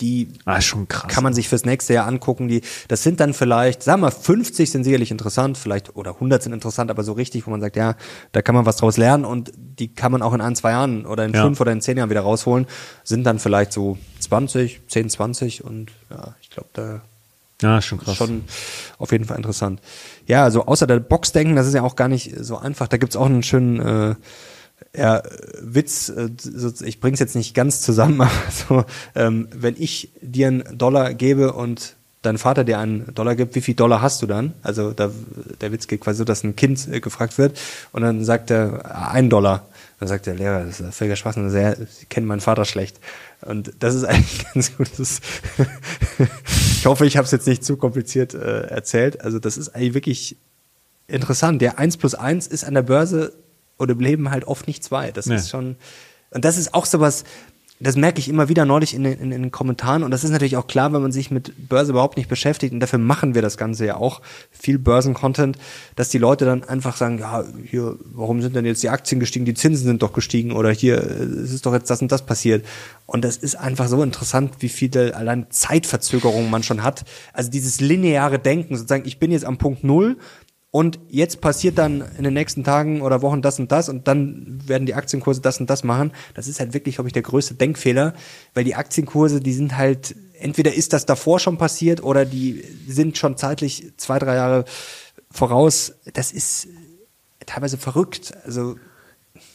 [0.00, 1.10] die ah, schon krass.
[1.12, 2.48] kann man sich fürs nächste Jahr angucken.
[2.48, 6.52] Die, das sind dann vielleicht, sagen wir, 50 sind sicherlich interessant, vielleicht oder 100 sind
[6.52, 7.96] interessant, aber so richtig, wo man sagt, ja,
[8.30, 11.04] da kann man was draus lernen und die kann man auch in ein, zwei Jahren
[11.04, 11.42] oder in ja.
[11.42, 12.66] fünf oder in zehn Jahren wieder rausholen,
[13.02, 13.98] sind dann vielleicht so
[14.32, 17.02] 20, 10, 20 und ja, ich glaube, da
[17.60, 18.16] Ja, schon krass.
[18.16, 18.44] Schon
[18.96, 19.78] auf jeden Fall interessant.
[20.26, 22.88] Ja, also außer der Boxdenken, das ist ja auch gar nicht so einfach.
[22.88, 24.14] Da gibt's auch einen schönen äh,
[24.96, 25.22] ja,
[25.60, 26.30] Witz, äh,
[26.82, 28.30] ich bring's jetzt nicht ganz zusammen, aber
[28.68, 33.54] so, ähm, wenn ich dir einen Dollar gebe und dein Vater dir einen Dollar gibt,
[33.54, 34.54] wie viel Dollar hast du dann?
[34.62, 35.10] Also da,
[35.60, 37.60] der Witz geht quasi so, dass ein Kind äh, gefragt wird
[37.92, 39.66] und dann sagt er, ein Dollar.
[40.02, 42.98] Dann sagt der Lehrer, das ist völliger Schwachsinn, ja, Sie kennen meinen Vater schlecht.
[43.42, 44.88] Und das ist eigentlich ganz gut.
[44.98, 45.20] Das
[46.76, 49.20] ich hoffe, ich habe es jetzt nicht zu kompliziert äh, erzählt.
[49.20, 50.36] Also das ist eigentlich wirklich
[51.06, 51.62] interessant.
[51.62, 53.32] Der 1 plus 1 ist an der Börse
[53.78, 55.12] oder im Leben halt oft nicht zwei.
[55.12, 55.36] Das Nee.
[55.36, 55.76] ist schon,
[56.30, 57.22] und das ist auch sowas,
[57.82, 60.04] das merke ich immer wieder neulich in den, in, in den Kommentaren.
[60.04, 62.72] Und das ist natürlich auch klar, wenn man sich mit Börse überhaupt nicht beschäftigt.
[62.72, 64.20] Und dafür machen wir das Ganze ja auch.
[64.50, 65.58] Viel Börsencontent,
[65.96, 69.44] dass die Leute dann einfach sagen, ja, hier, warum sind denn jetzt die Aktien gestiegen?
[69.44, 70.52] Die Zinsen sind doch gestiegen.
[70.52, 72.64] Oder hier, es ist doch jetzt das und das passiert.
[73.06, 77.04] Und das ist einfach so interessant, wie viele allein Zeitverzögerungen man schon hat.
[77.32, 80.16] Also dieses lineare Denken, sozusagen, ich bin jetzt am Punkt Null
[80.72, 84.58] und jetzt passiert dann in den nächsten Tagen oder Wochen das und das und dann
[84.66, 86.12] werden die Aktienkurse das und das machen.
[86.34, 88.14] Das ist halt wirklich, glaube ich, der größte Denkfehler,
[88.54, 93.18] weil die Aktienkurse, die sind halt, entweder ist das davor schon passiert oder die sind
[93.18, 94.64] schon zeitlich zwei, drei Jahre
[95.30, 95.92] voraus.
[96.14, 96.68] Das ist
[97.44, 98.32] teilweise verrückt.
[98.46, 98.76] Also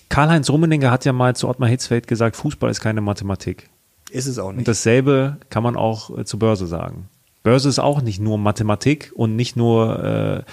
[0.09, 3.71] Karl-Heinz Rummenigge hat ja mal zu Ottmar Hitzfeld gesagt, Fußball ist keine Mathematik.
[4.11, 4.67] ist es auch Und nicht.
[4.67, 7.09] dasselbe kann man auch äh, zur Börse sagen.
[7.41, 10.51] Börse ist auch nicht nur Mathematik und nicht nur äh,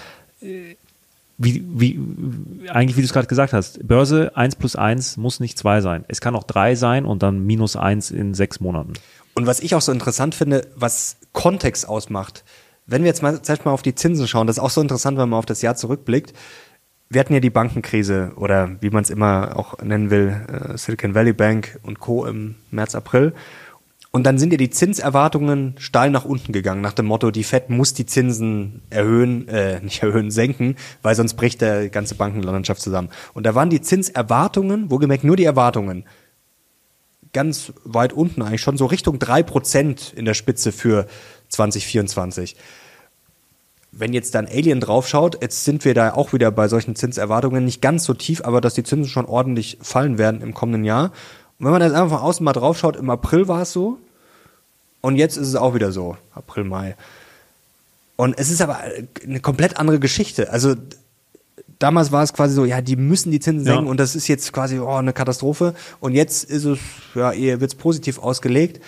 [1.37, 1.99] wie, wie,
[2.69, 6.05] eigentlich wie du es gerade gesagt hast, Börse 1 plus 1 muss nicht 2 sein.
[6.07, 8.93] Es kann auch 3 sein und dann minus 1 in sechs Monaten.
[9.33, 12.45] Und was ich auch so interessant finde, was Kontext ausmacht,
[12.87, 15.17] wenn wir jetzt mal, vielleicht mal auf die Zinsen schauen, das ist auch so interessant,
[15.17, 16.33] wenn man auf das Jahr zurückblickt.
[17.09, 21.15] Wir hatten ja die Bankenkrise oder wie man es immer auch nennen will, äh, Silicon
[21.15, 22.25] Valley Bank und Co.
[22.25, 23.33] im März, April.
[24.15, 27.69] Und dann sind ja die Zinserwartungen steil nach unten gegangen, nach dem Motto, die Fed
[27.69, 33.09] muss die Zinsen erhöhen, äh, nicht erhöhen, senken, weil sonst bricht der ganze Bankenlandschaft zusammen.
[33.33, 36.05] Und da waren die Zinserwartungen, wohlgemerkt nur die Erwartungen,
[37.33, 41.07] ganz weit unten eigentlich schon so Richtung 3% in der Spitze für
[41.49, 42.55] 2024.
[43.91, 47.81] Wenn jetzt dann Alien draufschaut, jetzt sind wir da auch wieder bei solchen Zinserwartungen nicht
[47.81, 51.11] ganz so tief, aber dass die Zinsen schon ordentlich fallen werden im kommenden Jahr.
[51.59, 53.99] Und wenn man jetzt einfach von außen mal draufschaut, im April war es so
[55.05, 56.95] und jetzt ist es auch wieder so, April, Mai.
[58.15, 58.79] Und es ist aber
[59.23, 60.49] eine komplett andere Geschichte.
[60.49, 60.73] Also
[61.77, 63.73] damals war es quasi so, ja, die müssen die Zinsen Ja.
[63.75, 65.75] senken und das ist jetzt quasi oh, eine Katastrophe.
[65.99, 66.79] Und jetzt ist es,
[67.13, 68.81] ja, eher wird's positiv ausgelegt.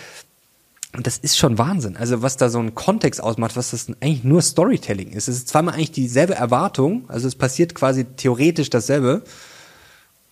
[0.96, 1.98] Und das ist schon Wahnsinn.
[1.98, 5.28] Also was da so ein Kontext ausmacht, was das eigentlich nur Storytelling ist.
[5.28, 9.22] Es ist zweimal eigentlich dieselbe Erwartung, also es passiert quasi theoretisch dasselbe.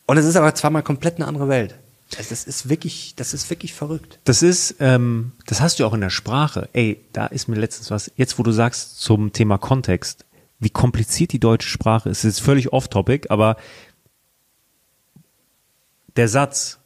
[0.08, 1.76] Und es ist aber zweimal komplett eine andere Welt.
[2.18, 4.20] Also das ist wirklich, das ist wirklich verrückt.
[4.24, 6.70] Das ist, ähm, das hast du auch in der Sprache.
[6.74, 10.26] Ey, da ist mir letztens was, jetzt wo du sagst zum Thema Kontext,
[10.60, 12.20] wie kompliziert die deutsche Sprache ist.
[12.20, 13.58] Es ist völlig off-topic, aber
[16.16, 16.80] der Satz,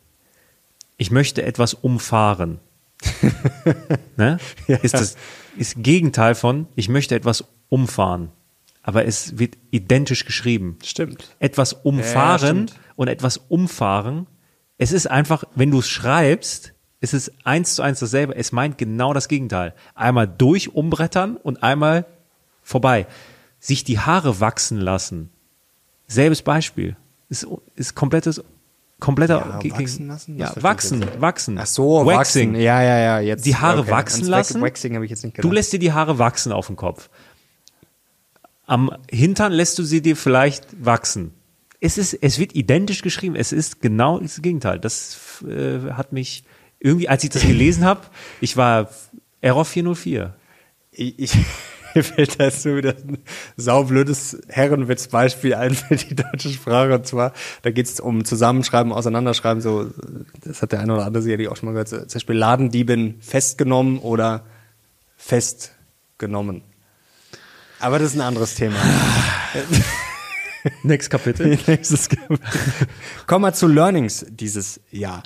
[0.97, 2.59] ich möchte etwas umfahren,
[4.17, 4.39] ne?
[4.67, 5.15] ist das
[5.57, 8.29] ist Gegenteil von, ich möchte etwas umfahren.
[8.81, 10.77] Aber es wird identisch geschrieben.
[10.83, 11.35] Stimmt.
[11.39, 12.79] Etwas umfahren stimmt.
[12.95, 14.25] und etwas umfahren.
[14.79, 18.35] Es ist einfach, wenn du es schreibst, es ist eins zu eins dasselbe.
[18.35, 19.75] Es meint genau das Gegenteil.
[19.93, 22.05] Einmal durch umbrettern und einmal
[22.63, 23.05] vorbei.
[23.59, 25.29] Sich die Haare wachsen lassen.
[26.07, 26.95] Selbes Beispiel.
[27.27, 28.41] Ist, ist komplettes,
[28.99, 29.59] kompletter.
[29.63, 30.37] Ja, wachsen lassen?
[30.37, 31.57] Ja, wachsen, wachsen.
[31.57, 32.53] Ach so, Waxing.
[32.53, 32.55] wachsen.
[32.55, 33.19] Ja, ja, ja.
[33.19, 33.91] Jetzt, Die Haare okay.
[33.91, 34.61] wachsen lassen?
[34.61, 37.09] Waxing habe ich jetzt nicht Du lässt dir die Haare wachsen auf dem Kopf.
[38.65, 41.33] Am Hintern lässt du sie dir vielleicht wachsen.
[41.81, 43.35] Es ist, es wird identisch geschrieben.
[43.35, 44.79] Es ist genau das Gegenteil.
[44.79, 46.43] Das äh, hat mich
[46.79, 48.01] irgendwie, als ich das gelesen habe,
[48.41, 48.89] ich war
[49.41, 50.33] Error 404.
[50.91, 51.37] ich, ich
[51.95, 53.17] mir fällt da jetzt so wieder ein
[53.57, 56.93] saublödes Herrenwitz-Beispiel ein für die deutsche Sprache.
[56.93, 59.61] Und zwar, da geht es um Zusammenschreiben, Auseinanderschreiben.
[59.61, 59.89] So,
[60.43, 61.89] das hat der eine oder andere sicherlich auch schon mal gehört.
[61.89, 64.43] Zum Beispiel Ladendiebin festgenommen oder
[65.17, 66.61] festgenommen.
[67.79, 68.75] Aber das ist ein anderes Thema.
[70.83, 71.57] Next Kapitel.
[71.67, 72.39] Nächstes Kapitel.
[73.27, 75.23] Kommen wir zu Learnings dieses Jahr.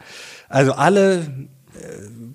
[0.49, 1.23] Also alle äh,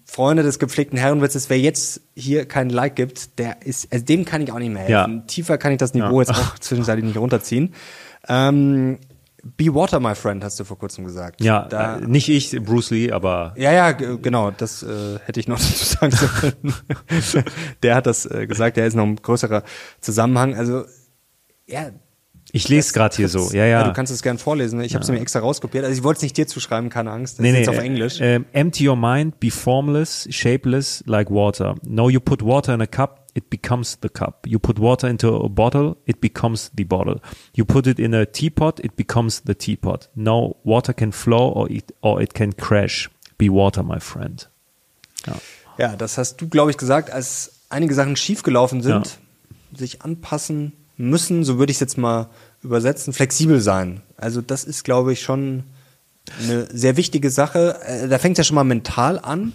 [0.05, 4.43] Freunde des gepflegten Herrenwitzes, wer jetzt hier kein Like gibt, der ist, also dem kann
[4.43, 5.17] ich auch nicht mehr helfen.
[5.19, 5.25] Ja.
[5.27, 6.27] Tiefer kann ich das Niveau Ja.
[6.27, 7.75] jetzt auch zwischenzeitlich nicht runterziehen.
[8.29, 8.99] Ähm,
[9.57, 11.41] Be Water, my friend, hast du vor kurzem gesagt.
[11.41, 15.47] Ja, da, äh, nicht ich, Bruce Lee, aber ja, ja, genau, das äh, hätte ich
[15.47, 16.75] noch dazu sagen sollen.
[17.85, 19.63] der hat das äh, gesagt, der ist noch ein größerer
[20.01, 20.57] Zusammenhang.
[20.57, 20.85] Also,
[21.67, 21.91] ja,
[22.53, 23.51] ich lese gerade hier so.
[23.53, 23.85] Ja, ja.
[23.85, 24.81] du kannst es gern vorlesen.
[24.81, 25.85] Ich habe es mir extra rauskopiert.
[25.85, 27.39] Also ich wollte es nicht dir zuschreiben, keine Angst.
[27.39, 28.19] Das Nee, ist nee, jetzt auf äh, Englisch.
[28.21, 31.75] ähm, empty your mind, be formless, shapeless like water.
[31.85, 34.47] Know you put water in a cup, it becomes the cup.
[34.47, 37.21] You put water into a bottle, it becomes the bottle.
[37.55, 40.09] You put it in a teapot, it becomes the teapot.
[40.15, 43.11] No water can flow or it, or it can crash.
[43.37, 44.49] Be water, my friend.
[45.27, 45.35] Ja,
[45.79, 49.07] ja das hast du, glaube ich, gesagt, als einige Sachen schiefgelaufen sind,
[49.73, 49.77] ja.
[49.79, 52.29] sich anpassen müssen, so würde ich es jetzt mal
[52.63, 54.03] übersetzen, flexibel sein.
[54.17, 55.65] Also das ist, glaube ich, schon
[56.43, 57.81] eine sehr wichtige Sache.
[57.85, 59.53] Äh, da fängt es ja schon mal mental an.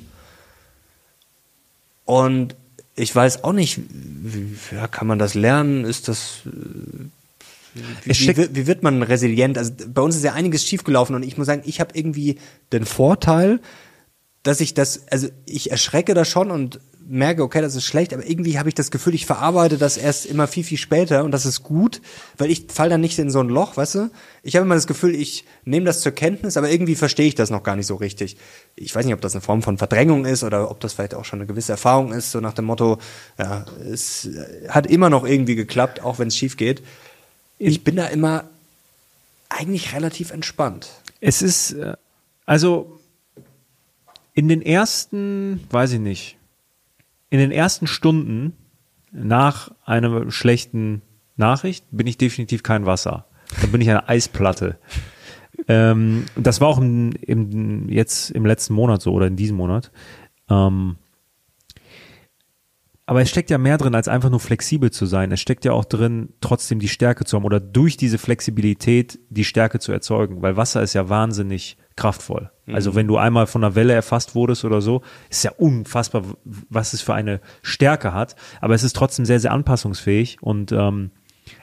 [2.05, 2.55] Und
[2.95, 5.85] ich weiß auch nicht, wie, ja, kann man das lernen?
[5.85, 6.41] Ist das.
[6.45, 9.57] Äh, wie, wie, wie, wird man resilient?
[9.57, 12.37] Also bei uns ist ja einiges schiefgelaufen und ich muss sagen, ich habe irgendwie
[12.71, 13.59] den Vorteil,
[14.43, 18.25] dass ich das, also ich erschrecke da schon und merke, okay, das ist schlecht, aber
[18.25, 21.45] irgendwie habe ich das Gefühl, ich verarbeite das erst immer viel, viel später und das
[21.45, 22.01] ist gut,
[22.37, 24.11] weil ich fall dann nicht in so ein Loch, weißt du?
[24.41, 27.49] Ich habe immer das Gefühl, ich nehme das zur Kenntnis, aber irgendwie verstehe ich das
[27.49, 28.37] noch gar nicht so richtig.
[28.75, 31.25] Ich weiß nicht, ob das eine Form von Verdrängung ist oder ob das vielleicht auch
[31.25, 32.97] schon eine gewisse Erfahrung ist, so nach dem Motto,
[33.37, 34.29] ja, es
[34.69, 36.81] hat immer noch irgendwie geklappt, auch wenn es schief geht.
[37.59, 38.45] Ich bin da immer
[39.49, 40.89] eigentlich relativ entspannt.
[41.19, 41.93] Es ist, äh,
[42.45, 42.99] also
[44.33, 46.37] in den ersten, weiß ich nicht,
[47.33, 48.53] in den ersten Stunden
[49.11, 51.01] nach einer schlechten
[51.35, 53.25] Nachricht bin ich definitiv kein Wasser.
[53.59, 54.77] Da bin ich eine Eisplatte.
[55.67, 59.91] ähm, das war auch im, im, jetzt im letzten Monat so oder in diesem Monat.
[60.47, 60.97] Ähm,
[63.07, 65.31] aber es steckt ja mehr drin, als einfach nur flexibel zu sein.
[65.31, 69.43] Es steckt ja auch drin, trotzdem die Stärke zu haben oder durch diese Flexibilität die
[69.43, 72.51] Stärke zu erzeugen, weil Wasser ist ja wahnsinnig kraftvoll.
[72.65, 72.75] Mhm.
[72.75, 76.93] Also wenn du einmal von einer Welle erfasst wurdest oder so, ist ja unfassbar, was
[76.93, 78.35] es für eine Stärke hat.
[78.61, 81.11] Aber es ist trotzdem sehr, sehr anpassungsfähig und ähm,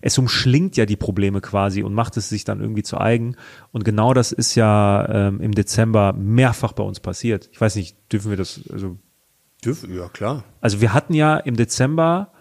[0.03, 3.37] es umschlingt ja die Probleme quasi und macht es sich dann irgendwie zu eigen.
[3.73, 7.49] Und genau das ist ja ähm, im Dezember mehrfach bei uns passiert.
[7.53, 8.99] Ich weiß nicht, dürfen wir das, also.
[9.65, 10.45] Dürfen, ja, klar.
[10.61, 12.33] Also wir hatten ja im Dezember,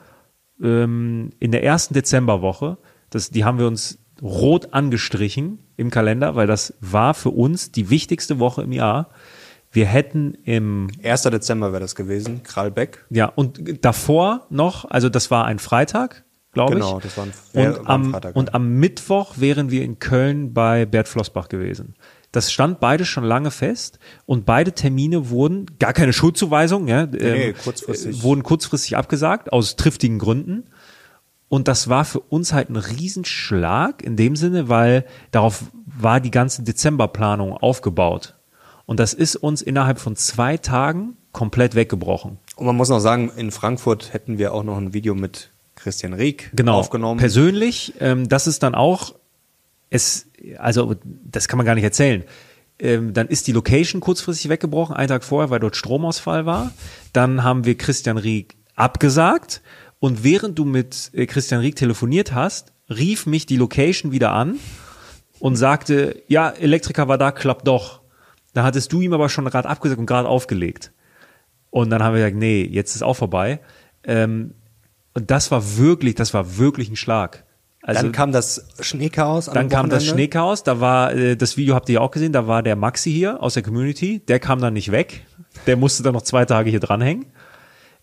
[0.62, 2.78] ähm, in der ersten Dezemberwoche,
[3.10, 7.90] das, die haben wir uns rot angestrichen im Kalender, weil das war für uns die
[7.90, 9.10] wichtigste Woche im Jahr.
[9.72, 11.24] Wir hätten im 1.
[11.24, 13.06] Dezember wäre das gewesen, Kralbeck.
[13.10, 16.92] Ja, und davor noch, also das war ein Freitag, glaube genau, ich.
[16.92, 18.36] Genau, das war ein, und, war ein Freitag.
[18.36, 21.96] und am Mittwoch wären wir in Köln bei Bert Flossbach gewesen.
[22.32, 27.18] Das stand beide schon lange fest und beide Termine wurden, gar keine Schuldzuweisung, ja, nee,
[27.18, 28.22] ähm, kurzfristig.
[28.22, 30.66] wurden kurzfristig abgesagt, aus triftigen Gründen.
[31.50, 36.32] Und das war für uns halt ein Riesenschlag in dem Sinne, weil darauf war die
[36.32, 38.36] ganze Dezemberplanung aufgebaut.
[38.86, 42.38] Und das ist uns innerhalb von zwei Tagen komplett weggebrochen.
[42.56, 46.14] Und man muss noch sagen, in Frankfurt hätten wir auch noch ein Video mit Christian
[46.14, 47.20] Rieck genau, aufgenommen.
[47.20, 49.16] Persönlich, ähm, das ist dann auch,
[49.90, 52.24] es, also das kann man gar nicht erzählen.
[52.78, 56.72] Ähm, dann ist die Location kurzfristig weggebrochen, einen Tag vorher, weil dort Stromausfall war.
[57.14, 59.62] Dann haben wir Christian Rieck abgesagt
[60.00, 64.58] und während du mit äh, Christian Rieck telefoniert hast, rief mich die Location wieder an
[65.40, 68.02] und sagte, ja, Elektriker war da, klappt doch.
[68.54, 70.92] Da hattest du ihm aber schon gerade abgesagt und gerade aufgelegt.
[71.70, 73.60] Und dann haben wir gesagt, nee, jetzt ist auch vorbei.
[74.04, 74.56] Ähm,
[75.14, 77.46] und das war wirklich, das war wirklich ein Schlag.
[77.82, 79.46] Also, dann kam das Schneechaos.
[79.46, 80.64] Dann kam das Schneechaos.
[80.64, 82.34] Da war äh, das Video habt ihr ja auch gesehen.
[82.34, 84.20] Da war der Maxi hier aus der Community.
[84.20, 85.26] Der kam dann nicht weg.
[85.66, 87.28] Der musste dann noch zwei Tage hier dranhängen.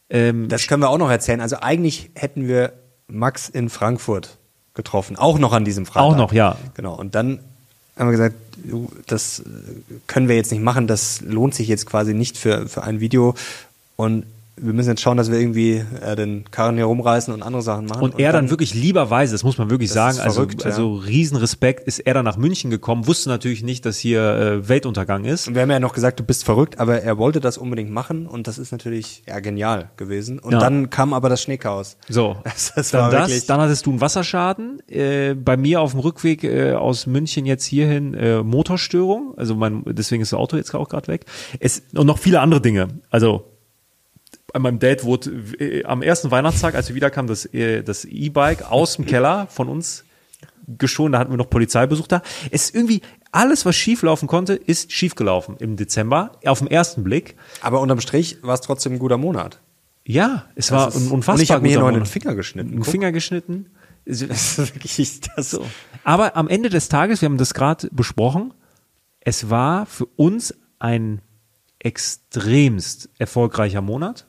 [0.09, 1.41] Ähm, das können wir auch noch erzählen.
[1.41, 2.73] Also eigentlich hätten wir
[3.09, 4.37] Max in Frankfurt
[4.75, 6.07] getroffen, auch noch an diesem Freitag.
[6.07, 6.57] Auch noch, ja.
[6.75, 6.95] Genau.
[6.95, 7.41] Und dann
[7.97, 8.35] haben wir gesagt,
[9.07, 9.43] das
[10.07, 13.35] können wir jetzt nicht machen, das lohnt sich jetzt quasi nicht für, für ein Video.
[13.97, 14.25] Und
[14.59, 17.87] wir müssen jetzt schauen, dass wir irgendwie äh, den Karren hier rumreißen und andere Sachen
[17.87, 18.03] machen.
[18.03, 20.97] Und, und er dann, dann, wirklich lieberweise, das muss man wirklich sagen, also, verrückt, also
[20.97, 21.05] ja.
[21.05, 25.47] Riesenrespekt, ist er dann nach München gekommen, wusste natürlich nicht, dass hier äh, Weltuntergang ist.
[25.47, 28.27] Und wir haben ja noch gesagt, du bist verrückt, aber er wollte das unbedingt machen
[28.27, 30.39] und das ist natürlich ja genial gewesen.
[30.39, 30.59] Und ja.
[30.59, 31.97] dann kam aber das Schneechaos.
[32.09, 34.81] So, das, das dann, das, dann hattest du einen Wasserschaden.
[34.89, 39.83] Äh, bei mir auf dem Rückweg äh, aus München jetzt hierhin äh, Motorstörung, also mein,
[39.87, 41.27] deswegen ist das Auto jetzt auch gerade weg.
[41.61, 42.89] Es, und noch viele andere Dinge.
[43.11, 43.56] Also
[44.63, 48.97] meinem Date wurde äh, am ersten Weihnachtstag, als wir wiederkamen, das äh, das E-Bike aus
[48.97, 50.05] dem Keller von uns
[50.67, 51.13] geschoren.
[51.13, 52.23] Da hatten wir noch Polizeibesuch da.
[52.51, 56.33] Es ist irgendwie alles, was schieflaufen konnte, ist schiefgelaufen im Dezember.
[56.45, 57.37] Auf den ersten Blick.
[57.61, 59.61] Aber unterm Strich war es trotzdem ein guter Monat.
[60.05, 62.35] Ja, es das war ist, ein unfassbar Und ich habe mir hier noch einen Finger
[62.35, 62.73] geschnitten.
[62.73, 63.71] Einen Finger geschnitten.
[64.05, 65.67] Das ist wirklich das so.
[66.05, 68.55] Aber am Ende des Tages, wir haben das gerade besprochen,
[69.21, 71.21] es war für uns ein
[71.81, 74.27] extremst erfolgreicher Monat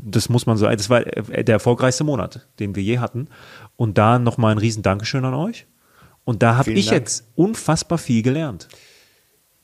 [0.00, 3.28] das muss man so, das war der erfolgreichste Monat, den wir je hatten.
[3.76, 5.66] Und da nochmal ein riesen Dankeschön an euch.
[6.24, 6.98] Und da habe ich Dank.
[6.98, 8.68] jetzt unfassbar viel gelernt.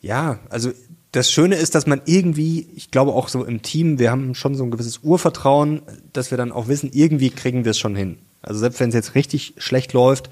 [0.01, 0.73] Ja, also
[1.13, 4.55] das Schöne ist, dass man irgendwie, ich glaube auch so im Team, wir haben schon
[4.55, 8.19] so ein gewisses Urvertrauen, dass wir dann auch wissen, irgendwie kriegen wir es schon hin.
[8.43, 10.31] Also selbst wenn es jetzt richtig schlecht läuft,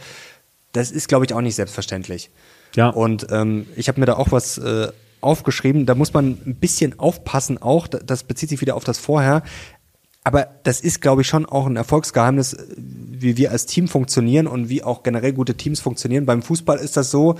[0.72, 2.30] das ist, glaube ich, auch nicht selbstverständlich.
[2.74, 2.90] Ja.
[2.90, 4.88] Und ähm, ich habe mir da auch was äh,
[5.20, 5.86] aufgeschrieben.
[5.86, 7.88] Da muss man ein bisschen aufpassen auch.
[7.88, 9.42] Das bezieht sich wieder auf das Vorher.
[10.26, 14.48] Aber das ist, glaube ich, schon auch ein Erfolgsgeheimnis, äh, wie wir als Team funktionieren
[14.48, 16.26] und wie auch generell gute Teams funktionieren.
[16.26, 17.36] Beim Fußball ist das so,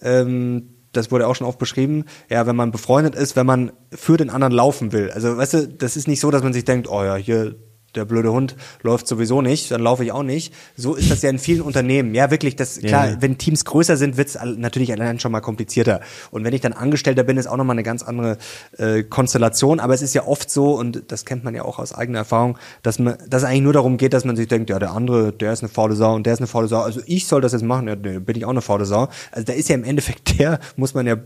[0.00, 4.16] ähm, das wurde auch schon oft beschrieben, ja, wenn man befreundet ist, wenn man für
[4.16, 5.10] den anderen laufen will.
[5.10, 7.56] Also, weißt du, das ist nicht so, dass man sich denkt, oh ja, hier
[7.94, 10.52] der blöde Hund läuft sowieso nicht, dann laufe ich auch nicht.
[10.76, 12.14] So ist das ja in vielen Unternehmen.
[12.14, 13.16] Ja, wirklich, das klar, Ja.
[13.20, 16.00] wenn Teams größer sind, wird's natürlich allein schon mal komplizierter.
[16.30, 18.36] Und wenn ich dann Angestellter bin, ist auch nochmal eine ganz andere
[18.76, 19.80] äh, Konstellation.
[19.80, 22.58] Aber es ist ja oft so, und das kennt man ja auch aus eigener Erfahrung,
[22.82, 25.32] dass man, dass es eigentlich nur darum geht, dass man sich denkt, ja, der andere,
[25.32, 26.80] der ist eine faule Sau und der ist eine faule Sau.
[26.82, 29.08] Also ich soll das jetzt machen, ja, nee, bin ich auch eine faule Sau.
[29.32, 31.16] Also da ist ja im Endeffekt der, muss man ja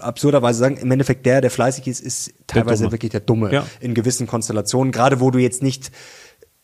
[0.00, 2.92] absurderweise sagen, im Endeffekt der, der fleißig ist, ist teilweise Dumme.
[2.92, 3.66] wirklich der Dumme Ja.
[3.80, 5.90] in gewissen Konstellationen, gerade wo du jetzt nicht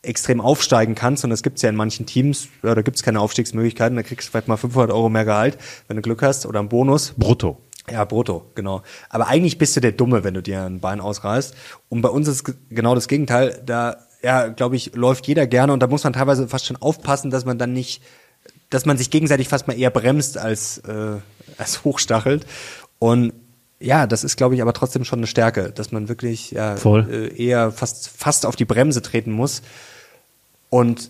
[0.01, 3.95] extrem aufsteigen kannst, und das gibt's ja in manchen Teams, ja, da gibt's keine Aufstiegsmöglichkeiten,
[3.97, 6.69] da kriegst du vielleicht mal 500 Euro mehr Gehalt, wenn du Glück hast, oder einen
[6.69, 7.13] Bonus.
[7.17, 7.57] Brutto.
[7.91, 8.83] Ja, brutto, genau.
[9.09, 11.55] Aber eigentlich bist du der Dumme, wenn du dir ein Bein ausreißt.
[11.89, 13.61] Und bei uns ist ge- genau das Gegenteil.
[13.65, 17.31] Da, ja, glaube ich, läuft jeder gerne und da muss man teilweise fast schon aufpassen,
[17.31, 18.03] dass man dann nicht,
[18.69, 21.15] dass man sich gegenseitig fast mal eher bremst als, äh,
[21.57, 22.45] als hochstachelt.
[22.99, 23.33] Und
[23.79, 27.07] ja, das ist, glaube ich, aber trotzdem schon eine Stärke, dass man wirklich ja, Voll.
[27.09, 29.61] Äh, eher fast, fast auf die Bremse treten muss.
[30.69, 31.09] Und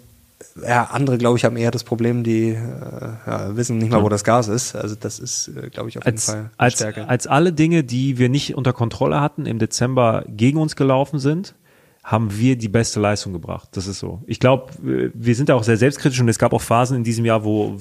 [0.65, 4.09] ja, andere, glaube ich, haben eher das Problem, die äh, ja, wissen nicht mal, wo
[4.09, 4.75] das Gas ist.
[4.75, 7.07] Also das ist, äh, glaube ich, auf jeden Als, Fall eine als, Stärke.
[7.07, 11.55] als alle Dinge, die wir nicht unter Kontrolle hatten, im Dezember gegen uns gelaufen sind,
[12.03, 13.69] haben wir die beste Leistung gebracht.
[13.73, 14.21] Das ist so.
[14.25, 17.25] Ich glaube, wir sind da auch sehr selbstkritisch und es gab auch Phasen in diesem
[17.25, 17.75] Jahr, wo,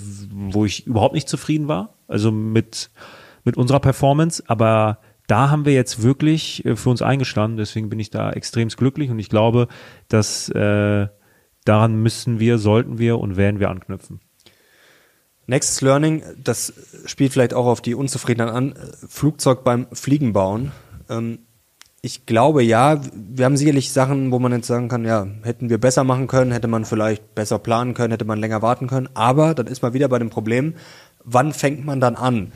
[0.50, 1.94] wo ich überhaupt nicht zufrieden war.
[2.08, 2.90] Also mit,
[3.48, 4.44] mit unserer Performance.
[4.46, 7.56] Aber da haben wir jetzt wirklich äh, für uns eingestanden.
[7.56, 9.68] Deswegen bin ich da extremst glücklich und ich glaube,
[10.08, 11.08] dass äh,
[11.64, 14.20] daran müssen wir, sollten wir und werden wir anknüpfen.
[15.46, 16.74] Nächstes Learning, das
[17.06, 18.76] spielt vielleicht auch auf die Unzufriedenheit an, äh,
[19.08, 20.72] Flugzeug beim Fliegen bauen.
[21.08, 21.38] Ähm,
[22.02, 25.78] ich glaube ja, wir haben sicherlich Sachen, wo man jetzt sagen kann, ja, hätten wir
[25.78, 29.54] besser machen können, hätte man vielleicht besser planen können, hätte man länger warten können, aber
[29.54, 30.74] dann ist man wieder bei dem Problem,
[31.24, 32.52] wann fängt man dann an?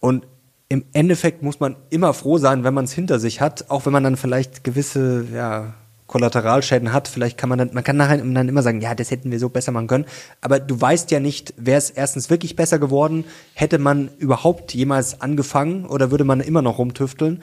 [0.00, 0.26] Und
[0.68, 3.92] im Endeffekt muss man immer froh sein, wenn man es hinter sich hat, auch wenn
[3.92, 5.74] man dann vielleicht gewisse ja,
[6.06, 7.08] Kollateralschäden hat.
[7.08, 9.48] Vielleicht kann man dann, man kann nachher dann immer sagen, ja, das hätten wir so
[9.48, 10.06] besser machen können.
[10.40, 15.20] Aber du weißt ja nicht, wäre es erstens wirklich besser geworden, hätte man überhaupt jemals
[15.20, 17.42] angefangen oder würde man immer noch rumtüfteln?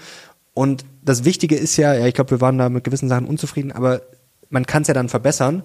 [0.54, 3.72] Und das Wichtige ist ja, ja, ich glaube, wir waren da mit gewissen Sachen unzufrieden,
[3.72, 4.02] aber
[4.50, 5.64] man kann es ja dann verbessern.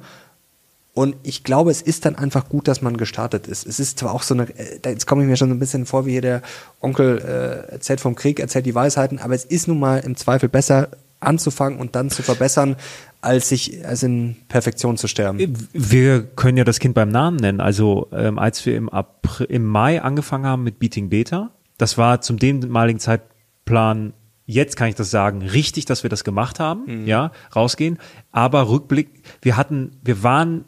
[0.95, 3.67] Und ich glaube, es ist dann einfach gut, dass man gestartet ist.
[3.67, 5.87] Es ist zwar auch so eine, äh, jetzt komme ich mir schon so ein bisschen
[5.87, 6.43] vor, wie hier der
[6.81, 10.51] Onkel äh, erzählt vom Krieg, erzählt die Weisheiten, aber es ist nun mal im Zweifel
[10.51, 10.89] besser
[11.21, 12.77] anzufangen und dann zu verbessern,
[13.23, 15.69] als sich als in Perfektion zu sterben.
[15.73, 17.61] Wir können ja das Kind beim Namen nennen.
[17.61, 22.21] Also ähm, als wir im, April, im Mai angefangen haben mit Beating Beta, das war
[22.21, 24.13] zum damaligen Zeitplan,
[24.45, 27.99] jetzt kann ich das sagen, richtig, dass wir das gemacht haben, ja, rausgehen.
[28.33, 30.65] Aber Rückblick, wir hatten, wir waren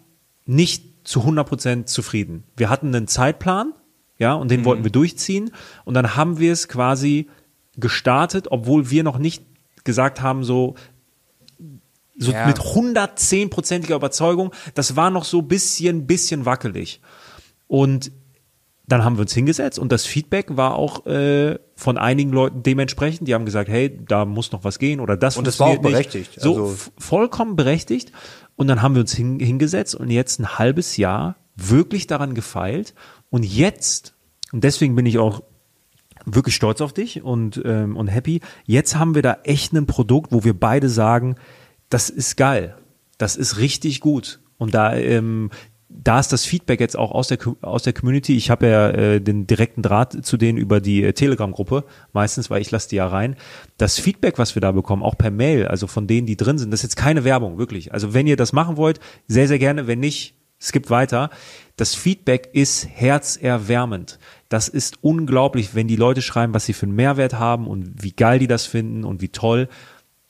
[0.46, 2.44] nicht zu 100 Prozent zufrieden.
[2.57, 3.72] Wir hatten einen Zeitplan,
[4.18, 5.50] ja, und den wollten wir durchziehen.
[5.85, 7.28] Und dann haben wir es quasi
[7.76, 9.44] gestartet, obwohl wir noch nicht
[9.85, 10.76] gesagt haben, so,
[12.16, 12.46] so Ja.
[12.46, 14.52] mit 110-prozentiger Überzeugung.
[14.74, 17.00] Das war noch so bisschen, bisschen wackelig.
[17.66, 18.12] Und
[18.87, 23.26] dann haben wir uns hingesetzt und das Feedback war auch äh, von einigen Leuten dementsprechend.
[23.26, 25.72] Die haben gesagt, hey, da muss noch was gehen oder das Und das war auch
[25.76, 26.12] funktioniert nicht.
[26.12, 26.40] berechtigt.
[26.40, 28.12] So Also- vollkommen berechtigt.
[28.57, 32.95] Und dann haben wir uns hin, hingesetzt und jetzt ein halbes Jahr wirklich daran gefeilt.
[33.31, 34.14] Und jetzt,
[34.53, 35.43] und deswegen bin ich auch
[36.25, 38.40] wirklich stolz auf dich und, ähm, und happy.
[38.64, 41.37] Jetzt haben wir da echt ein Produkt, wo wir beide sagen,
[41.90, 42.77] das ist geil.
[43.19, 44.40] Das ist richtig gut.
[44.57, 45.51] Und da, ähm,
[45.96, 48.37] da ist das Feedback jetzt auch aus der, aus der Community.
[48.37, 52.61] Ich habe ja äh, den direkten Draht zu denen über die äh, Telegram-Gruppe, meistens, weil
[52.61, 53.37] ich lasse die ja rein.
[53.78, 56.72] Das Feedback, was wir da bekommen, auch per Mail, also von denen, die drin sind,
[56.72, 57.92] das ist jetzt keine Werbung, wirklich.
[57.92, 59.87] Also wenn ihr das machen wollt, sehr, sehr gerne.
[59.87, 61.30] Wenn nicht, skippt weiter.
[61.76, 64.18] Das Feedback ist herzerwärmend.
[64.48, 68.12] Das ist unglaublich, wenn die Leute schreiben, was sie für einen Mehrwert haben und wie
[68.12, 69.68] geil die das finden und wie toll.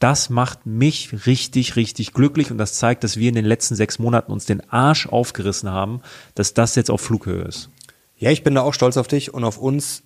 [0.05, 3.99] Das macht mich richtig, richtig glücklich und das zeigt, dass wir in den letzten sechs
[3.99, 6.03] Monaten uns den Arsch aufgerissen haben,
[6.35, 7.70] dass das jetzt auf Flughöhe ist.
[8.18, 10.03] Ja, ich bin da auch stolz auf dich und auf uns.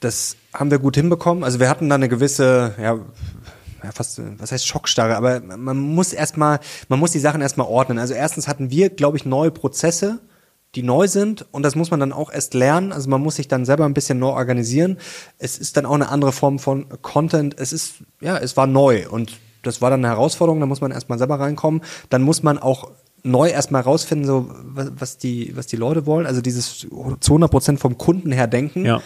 [0.00, 1.44] Das haben wir gut hinbekommen.
[1.44, 2.98] Also wir hatten da eine gewisse, ja,
[3.84, 7.98] ja fast, was heißt Schockstarre, aber man muss erstmal, man muss die Sachen erstmal ordnen.
[7.98, 10.18] Also erstens hatten wir, glaube ich, neue Prozesse,
[10.76, 12.92] die neu sind und das muss man dann auch erst lernen.
[12.92, 14.98] Also man muss sich dann selber ein bisschen neu organisieren.
[15.38, 17.58] Es ist dann auch eine andere Form von Content.
[17.58, 20.92] Es ist, ja, es war neu und das war dann eine Herausforderung, da muss man
[20.92, 21.80] erstmal selber reinkommen.
[22.10, 22.90] Dann muss man auch
[23.22, 26.26] neu erstmal rausfinden, so was die, was die Leute wollen.
[26.26, 28.84] Also dieses zu 100 Prozent vom Kunden her denken.
[28.84, 29.02] Ja.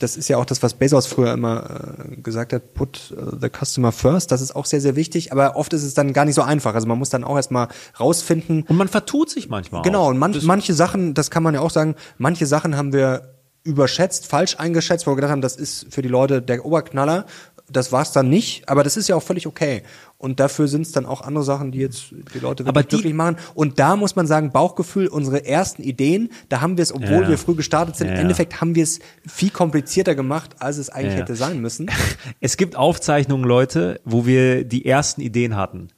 [0.00, 3.48] Das ist ja auch das, was Bezos früher immer äh, gesagt hat, put uh, the
[3.48, 4.32] customer first.
[4.32, 5.30] Das ist auch sehr, sehr wichtig.
[5.32, 6.74] Aber oft ist es dann gar nicht so einfach.
[6.74, 8.64] Also man muss dann auch erstmal rausfinden.
[8.66, 9.82] Und man vertut sich manchmal.
[9.82, 10.04] Genau.
[10.04, 10.08] Auch.
[10.08, 14.26] Und man, manche Sachen, das kann man ja auch sagen, manche Sachen haben wir überschätzt,
[14.26, 17.26] falsch eingeschätzt, wo wir gedacht haben, das ist für die Leute der Oberknaller
[17.70, 19.82] das war's dann nicht, aber das ist ja auch völlig okay.
[20.20, 23.14] Und dafür sind es dann auch andere Sachen, die jetzt die Leute wirklich die, glücklich
[23.14, 23.36] machen.
[23.54, 27.28] Und da muss man sagen, Bauchgefühl, unsere ersten Ideen, da haben wir es, obwohl Ja.
[27.30, 28.20] wir früh gestartet sind, Ja, im.
[28.20, 31.20] Endeffekt haben wir es viel komplizierter gemacht, als es eigentlich Ja.
[31.20, 31.88] hätte sein müssen.
[32.40, 35.88] Es gibt Aufzeichnungen, Leute, wo wir die ersten Ideen hatten.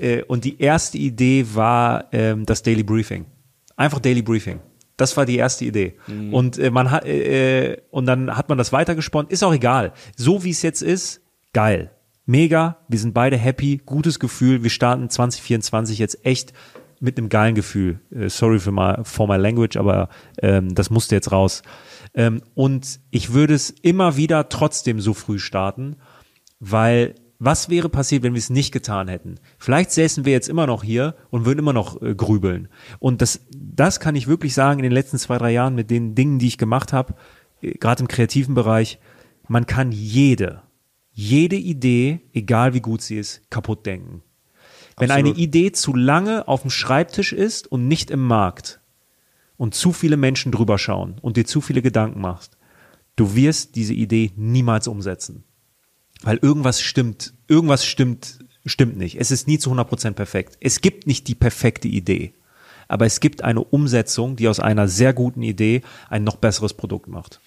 [0.00, 3.26] Äh, und die erste Idee war ähm, das Daily Briefing.
[3.76, 4.58] Einfach Daily Briefing.
[4.96, 5.94] Das war die erste Idee.
[6.32, 9.30] Und äh, man hat äh, äh, und dann hat man das weitergesponnen.
[9.30, 9.92] Ist auch egal.
[10.16, 11.20] So wie es jetzt ist,
[11.52, 11.90] geil.
[12.26, 12.78] Mega.
[12.88, 13.80] Wir sind beide happy.
[13.86, 14.64] Gutes Gefühl.
[14.64, 16.52] Wir starten 2024 jetzt echt
[16.98, 18.00] mit einem geilen Gefühl.
[18.10, 20.08] Äh, sorry for my, for my language, aber
[20.42, 21.62] ähm, das musste jetzt raus.
[22.14, 25.96] Ähm, und ich würde es immer wieder trotzdem so früh starten,
[26.58, 29.36] weil was wäre passiert, wenn wir es nicht getan hätten?
[29.58, 32.68] Vielleicht säßen wir jetzt immer noch hier und würden immer noch äh, grübeln.
[32.98, 36.14] Und das, das kann ich wirklich sagen in den letzten zwei, drei Jahren mit den
[36.14, 37.14] Dingen, die ich gemacht habe,
[37.60, 38.98] äh, gerade im kreativen Bereich,
[39.48, 40.62] man kann jede,
[41.18, 44.22] jede Idee, egal wie gut sie ist, kaputt denken.
[44.98, 45.34] Wenn Absolut.
[45.34, 48.80] eine Idee zu lange auf dem Schreibtisch ist und nicht im Markt
[49.56, 52.58] und zu viele Menschen drüber schauen und dir zu viele Gedanken machst,
[53.16, 55.44] du wirst diese Idee niemals umsetzen.
[56.20, 59.18] Weil irgendwas stimmt, irgendwas stimmt, stimmt nicht.
[59.18, 60.58] Es ist nie zu 100% perfekt.
[60.60, 62.34] Es gibt nicht die perfekte Idee.
[62.88, 67.08] Aber es gibt eine Umsetzung, die aus einer sehr guten Idee ein noch besseres Produkt
[67.08, 67.40] macht.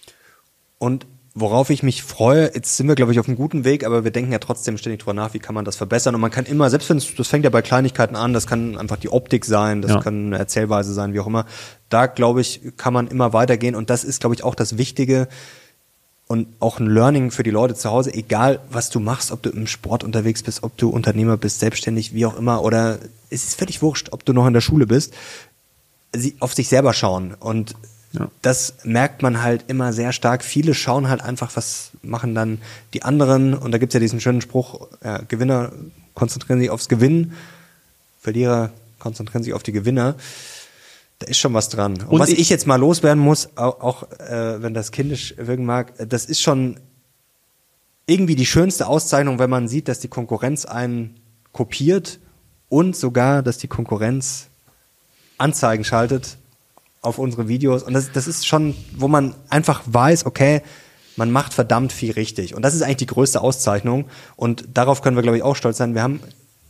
[0.80, 1.06] Und
[1.36, 4.12] worauf ich mich freue, jetzt sind wir, glaube ich, auf einem guten Weg, aber wir
[4.12, 6.16] denken ja trotzdem ständig drüber nach, wie kann man das verbessern.
[6.16, 8.78] Und man kann immer, selbst wenn es, das fängt ja bei Kleinigkeiten an, das kann
[8.78, 10.02] einfach die Optik sein, das Ja.
[10.02, 11.46] kann eine Erzählweise sein, wie auch immer.
[11.90, 13.76] Da, glaube ich, kann man immer weitergehen.
[13.76, 15.28] Und das ist, glaube ich, auch das Wichtige
[16.28, 19.50] und auch ein Learning für die Leute zu Hause, egal was du machst, ob du
[19.50, 23.00] im Sport unterwegs bist, ob du Unternehmer bist, selbstständig, wie auch immer, oder
[23.32, 25.14] es ist völlig wurscht, ob du noch in der Schule bist,
[26.14, 27.34] sie auf sich selber schauen.
[27.40, 27.76] Und
[28.12, 28.32] Ja.
[28.42, 30.44] das merkt man halt immer sehr stark.
[30.44, 32.60] Viele schauen halt einfach, was machen dann
[32.96, 33.54] die anderen.
[33.54, 35.72] Und da gibt's ja diesen schönen Spruch, ja, Gewinner
[36.16, 37.34] konzentrieren sich aufs Gewinnen,
[38.20, 40.16] Verlierer konzentrieren sich auf die Gewinner.
[41.20, 41.94] Da ist schon was dran.
[42.02, 45.36] Und, Und was ich- ich, jetzt mal loswerden muss, auch, auch äh, wenn das kindisch
[45.38, 46.80] wirken mag, das ist schon
[48.08, 51.20] irgendwie die schönste Auszeichnung, wenn man sieht, dass die Konkurrenz einen
[51.52, 52.20] kopiert
[52.70, 54.48] und sogar, dass die Konkurrenz
[55.38, 56.38] Anzeigen schaltet
[57.02, 57.84] auf unsere Videos.
[57.84, 60.62] Und das, das ist schon, wo man einfach weiß, okay,
[61.16, 62.56] man macht verdammt viel richtig.
[62.56, 64.06] Und das ist eigentlich die größte Auszeichnung.
[64.36, 65.94] Und darauf können wir, glaube ich, auch stolz sein.
[65.94, 66.22] Wir haben,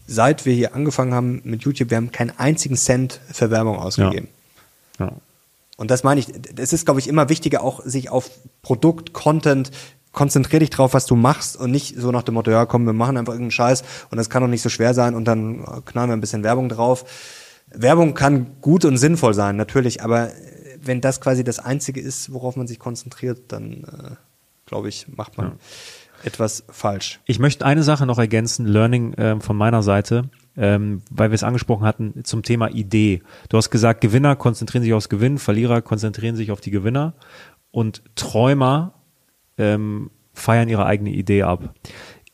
[0.07, 4.27] seit wir hier angefangen haben mit YouTube, wir haben keinen einzigen Cent für Werbung ausgegeben.
[4.99, 5.13] Ja.
[5.77, 6.27] Und das meine ich,
[6.57, 8.29] es ist, glaube ich, immer wichtiger, auch sich auf
[8.61, 9.71] Produkt, Content,
[10.11, 12.93] konzentrier dich drauf, was du machst und nicht so nach dem Motto, ja komm, wir
[12.93, 16.09] machen einfach irgendeinen Scheiß und das kann doch nicht so schwer sein und dann knallen
[16.09, 17.05] wir ein bisschen Werbung drauf.
[17.71, 20.29] Werbung kann gut und sinnvoll sein, natürlich, aber
[20.81, 24.15] wenn das quasi das Einzige ist, worauf man sich konzentriert, dann äh,
[24.65, 25.53] glaube ich, macht man
[26.23, 27.19] etwas falsch.
[27.25, 31.43] Ich möchte eine Sache noch ergänzen, Learning ähm, von meiner Seite, ähm, weil wir es
[31.43, 33.21] angesprochen hatten zum Thema Idee.
[33.49, 37.13] Du hast gesagt, Gewinner konzentrieren sich aufs Gewinn, Verlierer konzentrieren sich auf die Gewinner
[37.71, 38.93] und Träumer
[39.57, 41.73] ähm, feiern ihre eigene Idee ab.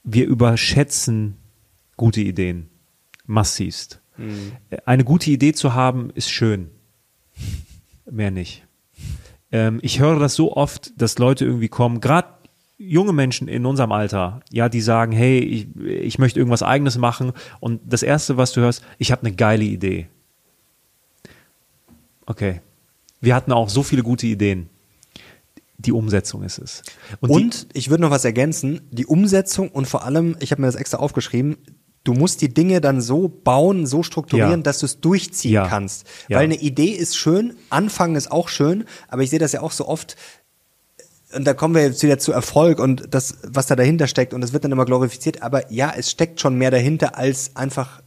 [0.03, 1.37] Wir überschätzen
[1.97, 2.69] gute Ideen
[3.25, 4.01] massivst.
[4.69, 6.69] Äh, Eine gute Idee zu haben ist schön,
[8.09, 8.65] mehr nicht.
[9.51, 12.29] Ähm, ich höre das so oft, dass Leute irgendwie kommen, gerade
[12.77, 17.31] junge Menschen in unserem Alter, ja, die sagen, hey, ich, ich möchte irgendwas eigenes machen
[17.59, 20.07] und das erste, was du hörst, ich habe eine geile Idee.
[22.25, 22.61] Okay.
[23.21, 24.69] Wir hatten auch so viele gute Ideen.
[25.77, 26.83] Die Umsetzung ist es.
[27.19, 30.67] Und, Und ich würde noch was ergänzen, die Umsetzung und vor allem, ich habe mir
[30.67, 31.57] das extra aufgeschrieben,
[32.05, 34.63] du musst die Dinge dann so bauen, so strukturieren, Ja.
[34.63, 35.67] dass du es durchziehen Ja.
[35.67, 36.05] kannst.
[36.29, 39.71] Weil eine Idee ist schön, Anfangen ist auch schön, aber ich sehe das ja auch
[39.73, 40.15] so oft,
[41.35, 44.39] und da kommen wir jetzt wieder zu Erfolg und das, was da dahinter steckt, und
[44.41, 48.01] das wird dann immer glorifiziert, aber ja, es steckt schon mehr dahinter, als einfach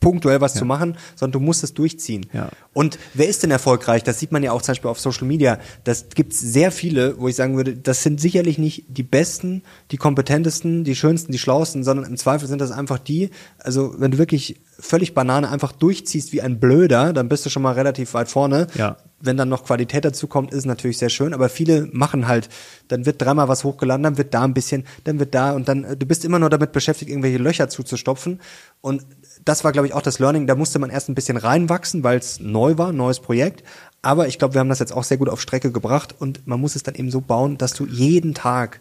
[0.00, 2.26] punktuell was zu machen, sondern du musst es durchziehen.
[2.32, 2.48] Ja.
[2.72, 4.02] Und wer ist denn erfolgreich?
[4.02, 5.58] Das sieht man ja auch zum Beispiel auf Social Media.
[5.84, 9.96] Das gibt's sehr viele, wo ich sagen würde, das sind sicherlich nicht die besten, die
[9.98, 14.18] kompetentesten, die schönsten, die schlauesten, sondern im Zweifel sind das einfach die, also wenn du
[14.18, 18.28] wirklich völlig Banane einfach durchziehst wie ein Blöder, dann bist du schon mal relativ weit
[18.28, 18.66] vorne.
[18.74, 18.96] Ja.
[19.20, 22.48] Wenn dann noch Qualität dazu kommt, ist natürlich sehr schön, aber viele machen halt,
[22.88, 25.98] dann wird dreimal was hochgeladen, dann wird da ein bisschen, dann wird da und dann,
[25.98, 28.40] du bist immer nur damit beschäftigt, irgendwelche Löcher zuzustopfen
[28.80, 29.04] und
[29.44, 32.18] das war, glaube ich, auch das Learning, da musste man erst ein bisschen reinwachsen, weil
[32.18, 33.64] es neu war, neues Projekt,
[34.02, 36.60] aber ich glaube, wir haben das jetzt auch sehr gut auf Strecke gebracht und man
[36.60, 38.80] muss es dann eben so bauen, dass du jeden Tag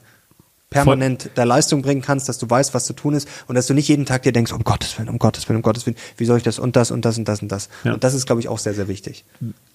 [0.69, 3.73] permanent der Leistung bringen kannst, dass du weißt, was zu tun ist und dass du
[3.73, 6.25] nicht jeden Tag dir denkst, um Gottes Willen, um Gottes Willen, um Gottes Willen, wie
[6.25, 7.69] soll ich das und das und das und das und das.
[7.83, 7.93] Ja.
[7.93, 9.25] Und das ist, glaube ich, auch sehr, sehr wichtig.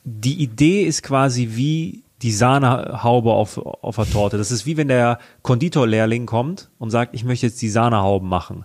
[0.04, 4.38] die Idee ist quasi wie die Sahnehaube auf, auf der Torte.
[4.38, 8.64] Das ist wie wenn der Konditorlehrling kommt und sagt, ich möchte jetzt die Sahnehauben machen.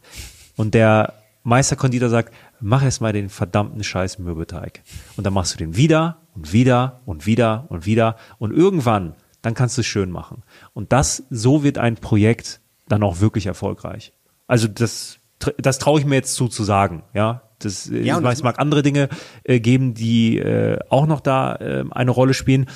[0.55, 1.13] Und der
[1.43, 4.83] Meisterkonditor sagt, mach erst mal den verdammten scheiß Mürbeteig.
[5.15, 8.15] Und dann machst du den wieder und wieder und wieder und wieder.
[8.37, 10.43] Und irgendwann, dann kannst du es schön machen.
[10.73, 14.13] Und das, so wird ein Projekt dann auch wirklich erfolgreich.
[14.47, 15.19] Also das,
[15.57, 17.43] das traue ich mir jetzt zu, zu sagen, ja.
[17.59, 19.09] Das, äh, Ja, ich weiß, es mag andere Dinge
[19.43, 22.67] äh, geben, die äh, auch noch da äh, eine Rolle spielen.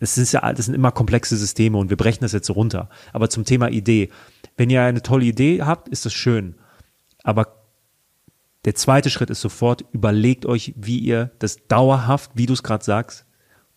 [0.00, 2.88] Das ist ja, das sind immer komplexe Systeme und wir brechen das jetzt so runter.
[3.12, 4.10] Aber zum Thema Idee.
[4.56, 6.54] Wenn ihr eine tolle Idee habt, ist das schön.
[7.22, 7.63] Aber
[8.64, 12.84] der zweite Schritt ist sofort, überlegt euch, wie ihr das dauerhaft, wie du es gerade
[12.84, 13.26] sagst,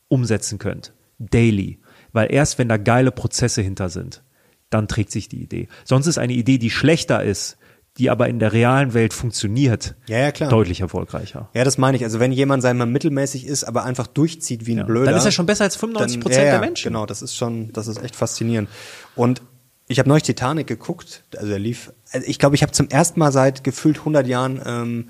[0.07, 0.93] umsetzen könnt.
[1.19, 1.79] Daily.
[2.13, 4.23] Weil erst wenn da geile Prozesse hinter sind,
[4.69, 5.67] dann trägt sich die Idee.
[5.83, 7.57] Sonst ist eine Idee, die schlechter ist,
[7.97, 10.49] die aber in der realen Welt funktioniert, Ja, ja, klar.
[10.49, 11.49] deutlich erfolgreicher.
[11.53, 12.03] Ja, das meine ich.
[12.03, 15.07] Also wenn jemand, wir mal, mittelmäßig ist, aber einfach durchzieht wie ein Blöder.
[15.07, 16.89] Dann ist er schon besser als 95 Prozent ja, ja, der Menschen.
[16.89, 18.69] Genau, das ist schon, das ist echt faszinierend.
[19.15, 19.41] Und
[19.87, 23.19] ich habe neulich Titanic geguckt, also er lief, also ich glaube, ich habe zum ersten
[23.19, 25.09] Mal seit gefühlt 100 Jahren, ähm,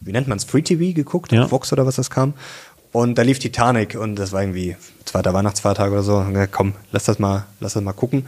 [0.00, 1.50] wie nennt man es, Free TV geguckt, Ja.
[1.50, 2.34] Vox oder was das kam.
[2.92, 6.24] Und da lief Titanic und das war irgendwie zweiter Weihnachtsfeiertag oder so.
[6.24, 8.26] Gesagt, komm, lass das mal, lass das mal gucken.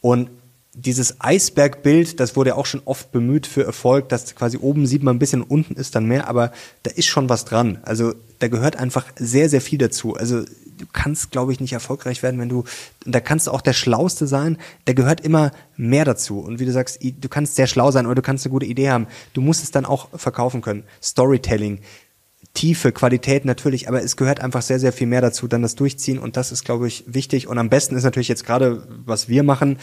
[0.00, 0.30] Und
[0.74, 5.02] dieses Eisbergbild, das wurde ja auch schon oft bemüht für Erfolg, dass quasi oben sieht
[5.02, 6.52] man ein bisschen, unten ist dann mehr, aber
[6.82, 7.78] da ist schon was dran.
[7.82, 10.14] Also da gehört einfach sehr, sehr viel dazu.
[10.14, 10.44] Also
[10.78, 12.64] du kannst, glaube ich, nicht erfolgreich werden, wenn du,
[13.04, 16.38] da kannst du auch der Schlauste sein, da gehört immer mehr dazu.
[16.38, 18.90] Und wie du sagst, du kannst sehr schlau sein oder du kannst eine gute Idee
[18.90, 19.08] haben.
[19.32, 20.84] Du musst es dann auch verkaufen können.
[21.02, 21.80] Storytelling,
[22.54, 26.18] Tiefe, Qualität natürlich, aber es gehört einfach sehr, sehr viel mehr dazu, dann das Durchziehen
[26.18, 27.46] und das ist, glaube ich, wichtig.
[27.46, 29.78] Und am besten ist natürlich jetzt gerade, was wir machen,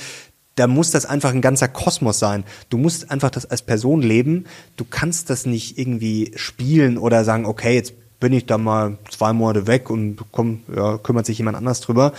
[0.55, 2.45] da muss das einfach ein ganzer Kosmos sein.
[2.69, 4.45] Du musst einfach das als Person leben.
[4.77, 9.33] Du kannst das nicht irgendwie spielen oder sagen, okay, jetzt bin ich da mal zwei
[9.33, 12.13] Monate weg und komm, ja, kümmert sich jemand anders drüber.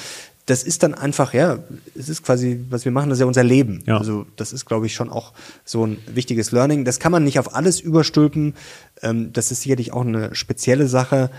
[0.45, 1.59] Das ist dann einfach, ja,
[1.97, 3.83] es ist quasi, was wir machen, das ist ja unser Leben.
[3.87, 3.97] Ja.
[3.99, 5.33] Also das ist, glaube ich, schon auch
[5.65, 6.85] so ein wichtiges Learning.
[6.85, 8.55] Das kann man nicht auf alles überstülpen.
[9.03, 11.31] Ähm, das ist sicherlich auch eine spezielle Sache.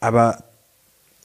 [0.00, 0.44] Aber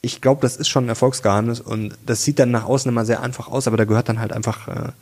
[0.00, 3.22] ich glaube, das ist schon ein Erfolgsgeheimnis und das sieht dann nach außen immer sehr
[3.22, 4.92] einfach aus, aber da gehört dann halt einfach äh,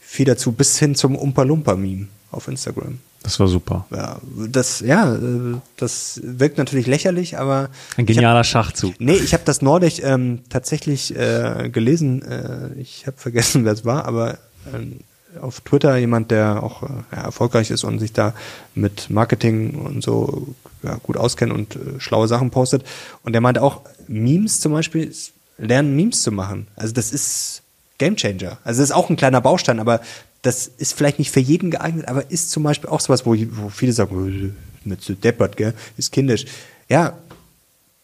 [0.00, 2.98] viel dazu, bis hin zum Umpa-Lumpa-Meme auf Instagram.
[3.22, 3.86] Das war super.
[3.90, 8.94] Ja, das, ja, äh, das wirkt natürlich lächerlich, aber Ein ich hab- genialer Schachzug.
[8.98, 12.22] Nee, ich habe das neulich ähm, tatsächlich äh, gelesen.
[12.22, 14.38] Äh, ich habe vergessen, wer es war, aber
[14.74, 15.00] ähm,
[15.40, 18.34] auf Twitter jemand, der auch äh, ja, erfolgreich ist und sich da
[18.74, 22.84] mit Marketing und so ja, gut auskennt und äh, schlaue Sachen postet.
[23.22, 25.12] Und der meinte auch, Memes zum Beispiel,
[25.58, 26.66] lernen Memes zu machen.
[26.76, 27.62] Also das ist
[27.98, 28.58] Gamechanger.
[28.64, 30.00] Also das ist auch ein kleiner Baustein, aber
[30.42, 33.68] das ist vielleicht nicht für jeden geeignet, aber ist zum Beispiel auch sowas, wo, wo
[33.70, 34.54] viele sagen,
[34.84, 36.44] äh, mit so deppert, gell, ist kindisch.
[36.88, 37.14] Ja,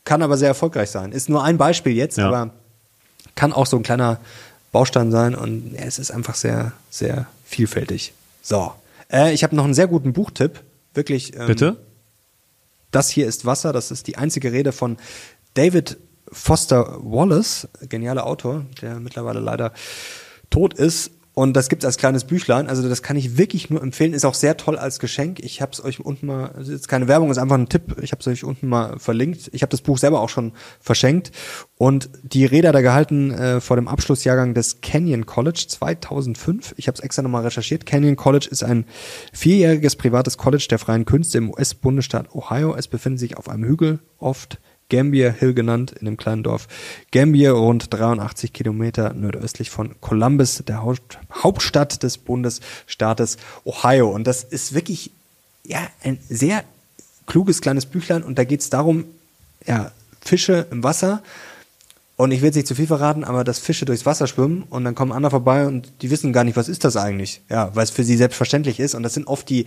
[0.04, 1.12] kann aber sehr erfolgreich sein.
[1.12, 2.28] Ist nur ein Beispiel jetzt, Ja.
[2.28, 2.50] aber
[3.34, 4.18] kann auch so ein kleiner
[4.72, 8.12] Baustein sein und es ist einfach sehr, sehr vielfältig.
[8.42, 8.72] So,
[9.12, 10.60] äh, ich habe noch einen sehr guten Buchtipp.
[10.94, 11.36] Wirklich.
[11.36, 11.76] Ähm, Bitte?
[12.90, 13.72] Das hier ist Wasser.
[13.72, 14.96] Das ist die einzige Rede von
[15.54, 15.98] David
[16.32, 19.72] Foster Wallace, genialer Autor, der mittlerweile leider
[20.48, 21.10] tot ist.
[21.40, 22.68] Und das gibt's als kleines Büchlein.
[22.68, 24.12] Also das kann ich wirklich nur empfehlen.
[24.12, 25.40] Ist auch sehr toll als Geschenk.
[25.40, 27.96] Ich habe es euch unten mal, also jetzt keine Werbung, ist einfach ein Tipp.
[28.02, 29.48] Ich habe es euch unten mal verlinkt.
[29.54, 31.32] Ich habe das Buch selber auch schon verschenkt.
[31.76, 36.74] Und die Rede hat er gehalten äh, vor dem Abschlussjahrgang des Canyon College 2005.
[36.76, 37.86] Ich habe es extra nochmal recherchiert.
[37.86, 38.84] Canyon College ist ein
[39.32, 42.74] vierjähriges privates College der freien Künste im US-Bundesstaat Ohio.
[42.74, 44.60] Es befindet sich auf einem Hügel, oft
[44.90, 46.68] Gambier Hill genannt, in dem kleinen Dorf
[47.10, 54.10] Gambier, rund 83 Kilometer nordöstlich von Columbus, der Haupt Hauptstadt des Bundesstaates Ohio.
[54.10, 55.12] Und das ist wirklich
[55.64, 56.64] ja, ein sehr
[57.26, 59.04] kluges kleines Büchlein und da geht es darum,
[59.66, 61.22] ja, Fische im Wasser.
[62.16, 64.84] Und ich will jetzt nicht zu viel verraten, aber dass Fische durchs Wasser schwimmen und
[64.84, 67.40] dann kommen andere vorbei und die wissen gar nicht, was ist das eigentlich.
[67.48, 68.94] Ja, weil es für sie selbstverständlich ist.
[68.94, 69.64] Und das sind oft die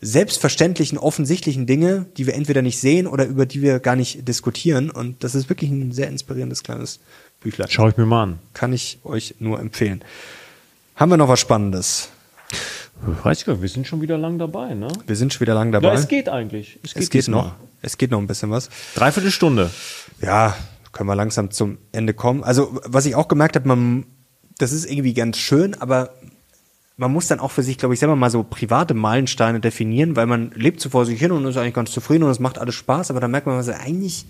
[0.00, 4.90] selbstverständlichen, offensichtlichen Dinge, die wir entweder nicht sehen oder über die wir gar nicht diskutieren.
[4.90, 7.00] Und das ist wirklich ein sehr inspirierendes kleines
[7.40, 7.68] Büchlein.
[7.70, 8.38] Schau ich mir mal an.
[8.54, 10.02] Kann ich euch nur empfehlen.
[10.96, 12.10] Haben wir noch was Spannendes?
[13.00, 14.88] Weiß ich gar nicht, wir sind schon wieder lang dabei, ne?
[15.06, 15.88] Wir sind schon wieder lang dabei.
[15.88, 16.78] Ja, es geht eigentlich.
[16.82, 17.44] Es geht diesmal.
[17.44, 17.54] noch.
[17.82, 18.70] Es geht noch ein bisschen was.
[18.94, 19.70] Dreiviertel Stunde.
[20.22, 20.56] Ja,
[20.92, 22.42] können wir langsam zum Ende kommen.
[22.42, 24.06] Also, was ich auch gemerkt habe, man,
[24.58, 26.14] das ist irgendwie ganz schön, aber
[26.96, 30.26] man muss dann auch für sich, glaube ich, selber mal so private Meilensteine definieren, weil
[30.26, 32.74] man lebt so vor sich hin und ist eigentlich ganz zufrieden und es macht alles
[32.74, 34.26] Spaß, aber dann merkt man, also eigentlich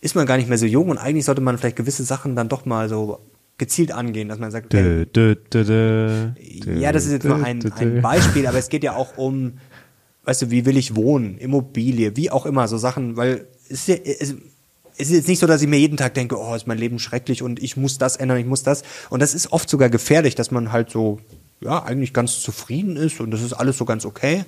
[0.00, 2.48] ist man gar nicht mehr so jung und eigentlich sollte man vielleicht gewisse Sachen dann
[2.48, 3.20] doch mal so
[3.58, 7.42] gezielt angehen, dass man sagt, okay, Dö, dö, dö, dö, ja, das ist jetzt nur
[7.42, 8.02] ein, ein.
[8.02, 9.54] Beispiel, aber es geht ja auch um,
[10.24, 13.88] weißt du, wie will ich wohnen, Immobilie, wie auch immer, so Sachen, weil es ist,
[13.88, 14.34] ja, es,
[14.98, 16.98] es ist jetzt nicht so, dass ich mir jeden Tag denke, oh, ist mein Leben
[16.98, 18.82] schrecklich und ich muss das ändern, ich muss das.
[19.10, 21.20] Und das ist oft sogar gefährlich, dass man halt so,
[21.60, 24.44] ja, eigentlich ganz zufrieden ist und das ist alles so ganz okay.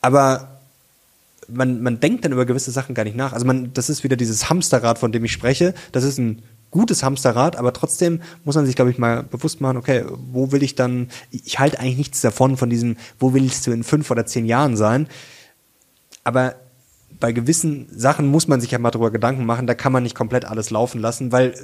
[0.00, 0.60] Aber
[1.48, 3.32] man, man denkt dann über gewisse Sachen gar nicht nach.
[3.32, 5.74] Also man, das ist wieder dieses Hamsterrad, von dem ich spreche.
[5.92, 9.76] Das ist ein gutes Hamsterrad, aber trotzdem muss man sich, glaube ich, mal bewusst machen,
[9.76, 13.72] okay, wo will ich dann, ich halte eigentlich nichts davon, von diesem, wo willst du
[13.72, 15.06] in fünf oder zehn Jahren sein?
[16.24, 16.54] Aber
[17.20, 20.16] bei gewissen Sachen muss man sich ja mal drüber Gedanken machen, da kann man nicht
[20.16, 21.54] komplett alles laufen lassen, weil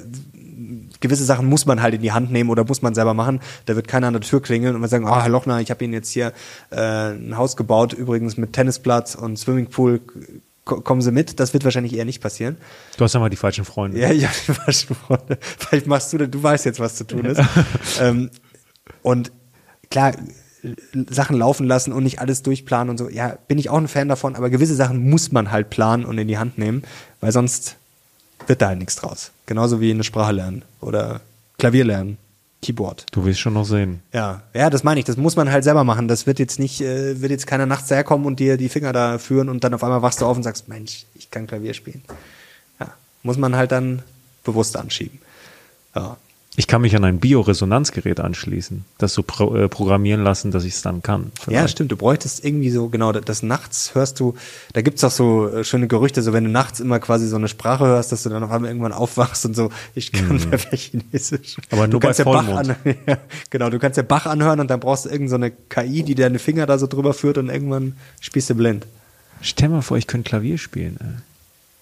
[0.99, 3.39] gewisse Sachen muss man halt in die Hand nehmen oder muss man selber machen.
[3.65, 5.83] Da wird keiner an der Tür klingeln und man sagen, ah, Herr Lochner, ich habe
[5.83, 6.33] Ihnen jetzt hier
[6.71, 10.01] äh, ein Haus gebaut, übrigens mit Tennisplatz und Swimmingpool,
[10.65, 11.39] kommen Sie mit.
[11.39, 12.57] Das wird wahrscheinlich eher nicht passieren.
[12.97, 13.99] Du hast ja mal die falschen Freunde.
[13.99, 15.37] Ja, ja, die falschen Freunde.
[15.57, 17.41] Vielleicht machst du, das, du weißt jetzt, was zu tun ist.
[17.99, 18.29] ähm,
[19.01, 19.31] und
[19.89, 20.13] klar,
[21.09, 23.09] Sachen laufen lassen und nicht alles durchplanen und so.
[23.09, 26.17] Ja, bin ich auch ein Fan davon, aber gewisse Sachen muss man halt planen und
[26.17, 26.83] in die Hand nehmen,
[27.21, 27.77] weil sonst
[28.47, 29.31] wird da halt nichts draus.
[29.49, 31.21] Genauso wie eine Sprache lernen oder
[31.57, 32.19] Klavier lernen,
[32.61, 33.07] Keyboard.
[33.11, 34.03] Du willst schon noch sehen.
[34.13, 35.07] Ja, ja, das meine ich.
[35.07, 36.07] Das muss man halt selber machen.
[36.07, 39.17] Das wird jetzt nicht, äh, wird jetzt keiner nachts herkommen und dir die Finger da
[39.17, 42.03] führen und dann auf einmal wachst du auf und sagst, Mensch, ich kann Klavier spielen.
[42.79, 42.93] Ja,
[43.23, 44.03] muss man halt dann
[44.43, 45.17] bewusst anschieben.
[45.95, 46.17] Ja.
[46.59, 50.73] Ich kann mich an ein Bioresonanzgerät anschließen, das so pro, äh, programmieren lassen, dass ich
[50.73, 51.31] es dann kann.
[51.37, 51.69] Ja, Vielleicht.
[51.69, 51.93] stimmt.
[51.93, 54.35] Du bräuchtest irgendwie so, genau, das, das nachts hörst du,
[54.73, 57.47] da gibt's auch so äh, schöne Gerüchte, so wenn du nachts immer quasi so eine
[57.47, 60.39] Sprache hörst, dass du dann auf einmal irgendwann aufwachst und so, ich kann mhm.
[60.49, 61.55] perfekt Chinesisch.
[61.69, 62.69] Aber nur du kannst bei ja Bach Vollmond.
[62.71, 63.17] an, ja,
[63.49, 65.35] genau, du kannst ja Bach anhören und dann brauchst du irgendeine so
[65.77, 68.85] eine KI, die deine Finger da so drüber führt und irgendwann spielst du blind.
[69.39, 70.97] Stell mal vor, ich könnte Klavier spielen.
[70.99, 71.21] Ey.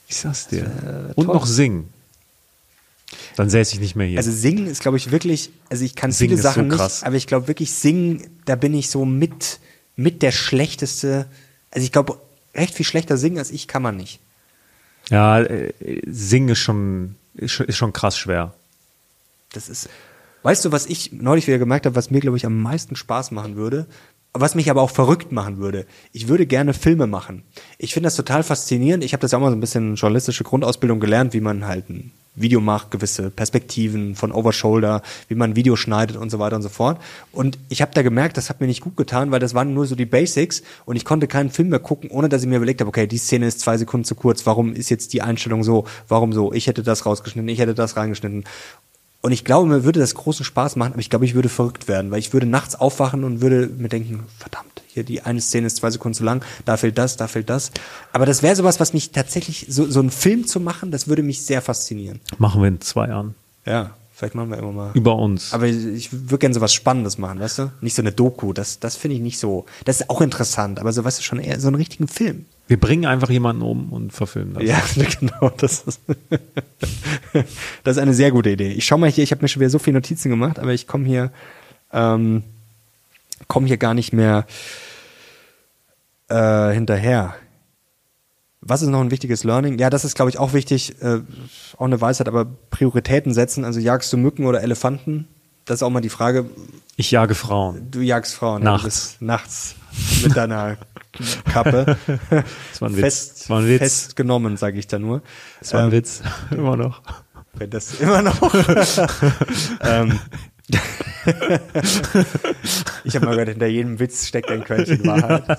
[0.07, 0.67] Ich sag's dir.
[0.83, 1.33] wär Und toll.
[1.33, 1.89] noch singen.
[3.35, 4.17] Dann säße ich nicht mehr hier.
[4.17, 7.01] Also singen ist, glaube ich, wirklich, also ich kann Singen viele Sachen so krass.
[7.01, 9.59] nicht, aber ich glaube wirklich singen, da bin ich so mit,
[9.95, 11.27] mit der schlechteste,
[11.71, 12.19] also ich glaube,
[12.53, 14.19] recht viel schlechter singen als ich kann man nicht.
[15.09, 15.71] ja, äh,
[16.05, 18.53] singen ist schon, ist schon, ist schon krass schwer.
[19.53, 19.89] Das ist,
[20.43, 23.31] weißt du, was ich neulich wieder gemerkt habe, was mir, glaube ich, am meisten Spaß
[23.31, 23.87] machen würde,
[24.33, 25.85] was mich aber auch verrückt machen würde.
[26.11, 27.43] Ich würde gerne Filme machen.
[27.77, 29.03] Ich finde das total faszinierend.
[29.03, 31.89] Ich habe das ja auch mal so ein bisschen journalistische Grundausbildung gelernt, wie man halt
[31.89, 36.55] ein Video macht, gewisse Perspektiven von Overshoulder, wie man ein Video schneidet und so weiter
[36.55, 37.01] und so fort.
[37.31, 39.87] Und ich habe da gemerkt, das hat mir nicht gut getan, weil das waren nur
[39.87, 42.79] so die Basics und ich konnte keinen Film mehr gucken, ohne dass ich mir überlegt
[42.79, 45.85] habe, okay, die Szene ist zwei Sekunden zu kurz, warum ist jetzt die Einstellung so,
[46.07, 48.43] warum so, ich hätte das rausgeschnitten, ich hätte das reingeschnitten.
[49.21, 51.87] Und ich glaube, mir würde das großen Spaß machen, aber ich glaube, ich würde verrückt
[51.87, 55.67] werden, weil ich würde nachts aufwachen und würde mir denken, verdammt, hier die eine Szene
[55.67, 57.71] ist zwei Sekunden zu lang, da fehlt das, da fehlt das.
[58.13, 61.23] Aber das wäre sowas, was mich tatsächlich, so, so einen Film zu machen, das würde
[61.23, 62.19] mich sehr faszinieren.
[62.37, 63.35] Machen wir in zwei Jahren.
[63.65, 64.91] Ja, vielleicht machen wir immer mal.
[64.93, 65.51] Über uns.
[65.51, 67.71] Aber ich, ich würde gerne sowas Spannendes machen, weißt du?
[67.81, 69.65] Nicht so eine Doku, das, das finde ich nicht so.
[69.85, 72.45] Das ist auch interessant, aber so, weißt du, schon eher so einen richtigen Film.
[72.67, 74.63] Wir bringen einfach jemanden um und verfilmen das.
[74.63, 74.81] Ja,
[75.19, 75.51] genau.
[75.57, 76.01] Das ist,
[77.83, 78.71] das ist eine sehr gute Idee.
[78.71, 80.87] Ich schau mal hier, ich habe mir schon wieder so viele Notizen gemacht, aber ich
[80.87, 81.31] komme hier,
[81.93, 82.43] ähm,
[83.47, 84.45] komme hier gar nicht mehr
[86.29, 87.35] äh, hinterher.
[88.61, 89.79] Was ist noch ein wichtiges Learning?
[89.79, 91.21] Ja, das ist, glaube ich, auch wichtig, äh,
[91.77, 93.63] auch eine Weisheit, aber Prioritäten setzen.
[93.63, 95.27] Also jagst du Mücken oder Elefanten?
[95.63, 96.45] Das ist auch mal die Frage.
[96.97, 97.91] Ich jage Frauen.
[97.91, 98.63] Du jagst Frauen.
[98.63, 98.83] Nachts.
[98.83, 99.75] Bist nachts
[100.23, 100.77] mit deiner
[101.51, 101.97] Kappe.
[102.29, 103.01] Das war ein Witz.
[103.01, 103.79] Fest, war ein Witz.
[103.79, 105.21] festgenommen, sage ich da nur.
[105.59, 106.21] Das war ein Ähm, Witz.
[106.51, 107.01] Immer noch.
[107.53, 108.53] Wenn das immer noch.
[109.81, 110.19] ähm,
[113.03, 115.57] ich habe mal gehört, hinter jedem Witz steckt ein Quäntchen Wahrheit.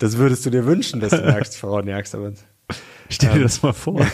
[0.00, 2.32] das würdest du dir wünschen, dass du jagst, Frauen jagst, aber
[3.08, 4.00] Stell dir das mal vor.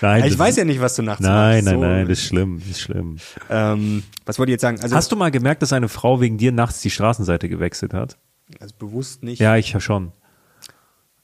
[0.00, 1.66] nein, ich weiß ja nicht, was du nachts Nein, machst.
[1.66, 3.16] nein, So, nein, das ist schlimm, das ist schlimm.
[3.50, 4.80] ähm, was wollte ich jetzt sagen?
[4.80, 8.18] Also, Hast du mal gemerkt, dass eine Frau wegen dir nachts die Straßenseite gewechselt hat?
[8.60, 9.40] also bewusst nicht.
[9.40, 10.12] Ja, ich schon.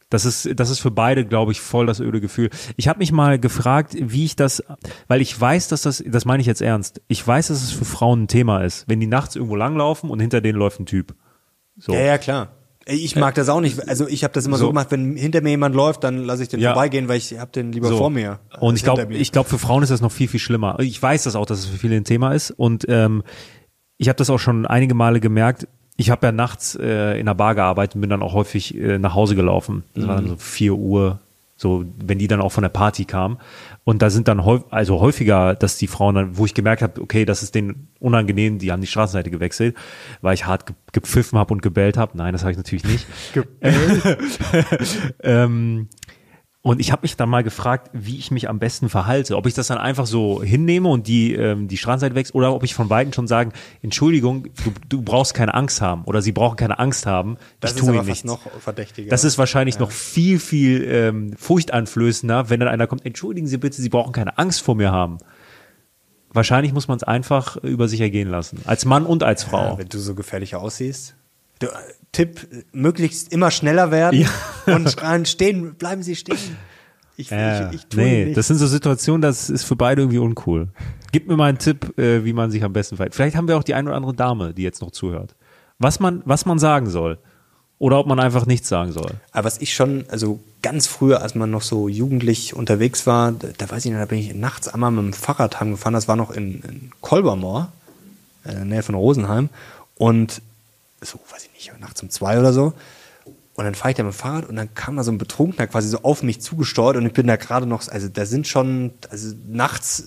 [0.08, 2.50] Das ist, das ist für beide, glaube ich, voll das öde Gefühl.
[2.76, 4.64] Ich habe mich mal gefragt, wie ich das,
[5.06, 7.84] weil ich weiß, dass das, das meine ich jetzt ernst, ich weiß, dass es für
[7.84, 11.14] Frauen ein Thema ist, wenn die nachts irgendwo langlaufen und hinter denen läuft ein Typ.
[11.76, 11.92] So.
[11.92, 12.56] Ja, ja, klar.
[12.86, 13.88] Ich mag das auch nicht.
[13.88, 14.64] Also ich habe das immer so.
[14.64, 14.68] So.
[14.70, 16.72] gemacht, wenn hinter mir jemand läuft, dann lasse ich den Ja.
[16.72, 17.98] vorbeigehen, weil ich habe den lieber So.
[17.98, 18.40] vor mir.
[18.58, 20.78] Und ich glaube, ich glaube, für Frauen ist das noch viel, viel schlimmer.
[20.80, 22.50] Ich weiß das auch, dass es für viele ein Thema ist.
[22.50, 23.22] Und ähm,
[23.98, 25.68] ich habe das auch schon einige Male gemerkt.
[25.96, 28.98] Ich habe ja nachts äh, in der Bar gearbeitet und bin dann auch häufig äh,
[28.98, 29.84] nach Hause gelaufen.
[29.94, 31.20] Das war dann so 4 Uhr,
[31.60, 33.36] so wenn die dann auch von der Party kamen.
[33.84, 37.02] Und da sind dann häu also häufiger, dass die Frauen dann, wo ich gemerkt habe,
[37.02, 39.76] okay, das ist denen unangenehm, die haben die Straßenseite gewechselt,
[40.22, 42.16] weil ich hart ge gepfiffen habe und gebellt habe.
[42.16, 43.06] Nein, das habe ich natürlich nicht.
[45.22, 45.88] ähm,
[46.62, 49.36] und ich habe mich dann mal gefragt, wie ich mich am besten verhalte.
[49.36, 52.64] Ob ich das dann einfach so hinnehme und die, ähm, die Straßenseite wächst oder ob
[52.64, 56.56] ich von beiden schon sagen, Entschuldigung, du, du brauchst keine Angst haben oder sie brauchen
[56.56, 57.38] keine Angst haben.
[57.60, 58.24] Das ich ist tue aber fast nichts.
[58.24, 59.08] noch verdächtiger.
[59.08, 63.80] Das ist wahrscheinlich noch viel, viel ähm, furchteinflößender, wenn dann einer kommt, entschuldigen Sie bitte,
[63.80, 65.16] Sie brauchen keine Angst vor mir haben.
[66.32, 68.60] Wahrscheinlich muss man es einfach über sich ergehen lassen.
[68.66, 69.78] Als Mann und als ja, Frau.
[69.78, 71.16] wenn du so gefährlich aussiehst.
[71.58, 71.70] Du, äh,
[72.12, 74.26] Tipp, möglichst immer schneller werden
[74.66, 76.38] und schreien, stehen, bleiben Sie stehen.
[77.16, 78.36] Ich, Ja, ich, ich tue nee, nichts.
[78.36, 80.68] das sind so Situationen, das ist für beide irgendwie uncool.
[81.12, 83.14] Gib mir mal einen Tipp, äh, wie man sich am besten verhält.
[83.14, 85.34] Vielleicht haben wir auch die eine oder andere Dame, die jetzt noch zuhört.
[85.78, 87.18] Was man, was man sagen soll.
[87.78, 89.12] Oder ob man einfach nichts sagen soll.
[89.32, 93.48] Aber was ich schon, also ganz früher, als man noch so jugendlich unterwegs war, da,
[93.56, 96.16] da weiß ich noch, da bin ich nachts einmal mit dem Fahrrad heimgefahren, das war
[96.16, 97.72] noch in, in Kolbermoor,
[98.44, 99.48] äh, in der Nähe von Rosenheim.
[99.96, 100.42] Und
[101.00, 102.74] so, weiß ich nicht, nachts um zwei oder so.
[103.54, 105.66] Und dann fahre ich da mit dem Fahrrad und dann kam da so ein Betrunkener
[105.66, 108.92] quasi so auf mich zugesteuert und ich bin da gerade noch, also da sind schon,
[109.10, 110.02] also nachts,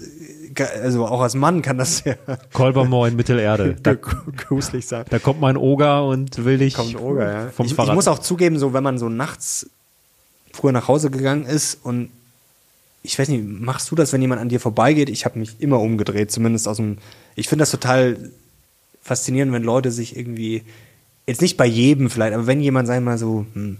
[0.81, 2.15] also auch als Mann kann das ja
[2.51, 3.75] Kolbermoor in Mittelerde.
[3.83, 5.05] Da, gruselig sein.
[5.09, 7.49] da kommt mein Oger und will dich Kommt Oger, ja.
[7.49, 7.93] vom ich, ich Fahrrad.
[7.93, 9.69] muss auch zugeben, so wenn man so nachts
[10.51, 12.09] früher nach Hause gegangen ist und
[13.03, 15.09] ich weiß nicht, machst du das, wenn jemand an dir vorbeigeht?
[15.09, 16.97] Ich habe mich immer umgedreht, zumindest aus dem.
[17.35, 18.31] Ich finde das total
[19.03, 20.63] faszinierend, wenn Leute sich irgendwie
[21.27, 23.77] jetzt nicht bei jedem vielleicht, aber wenn jemand sagen wir mal so, hm,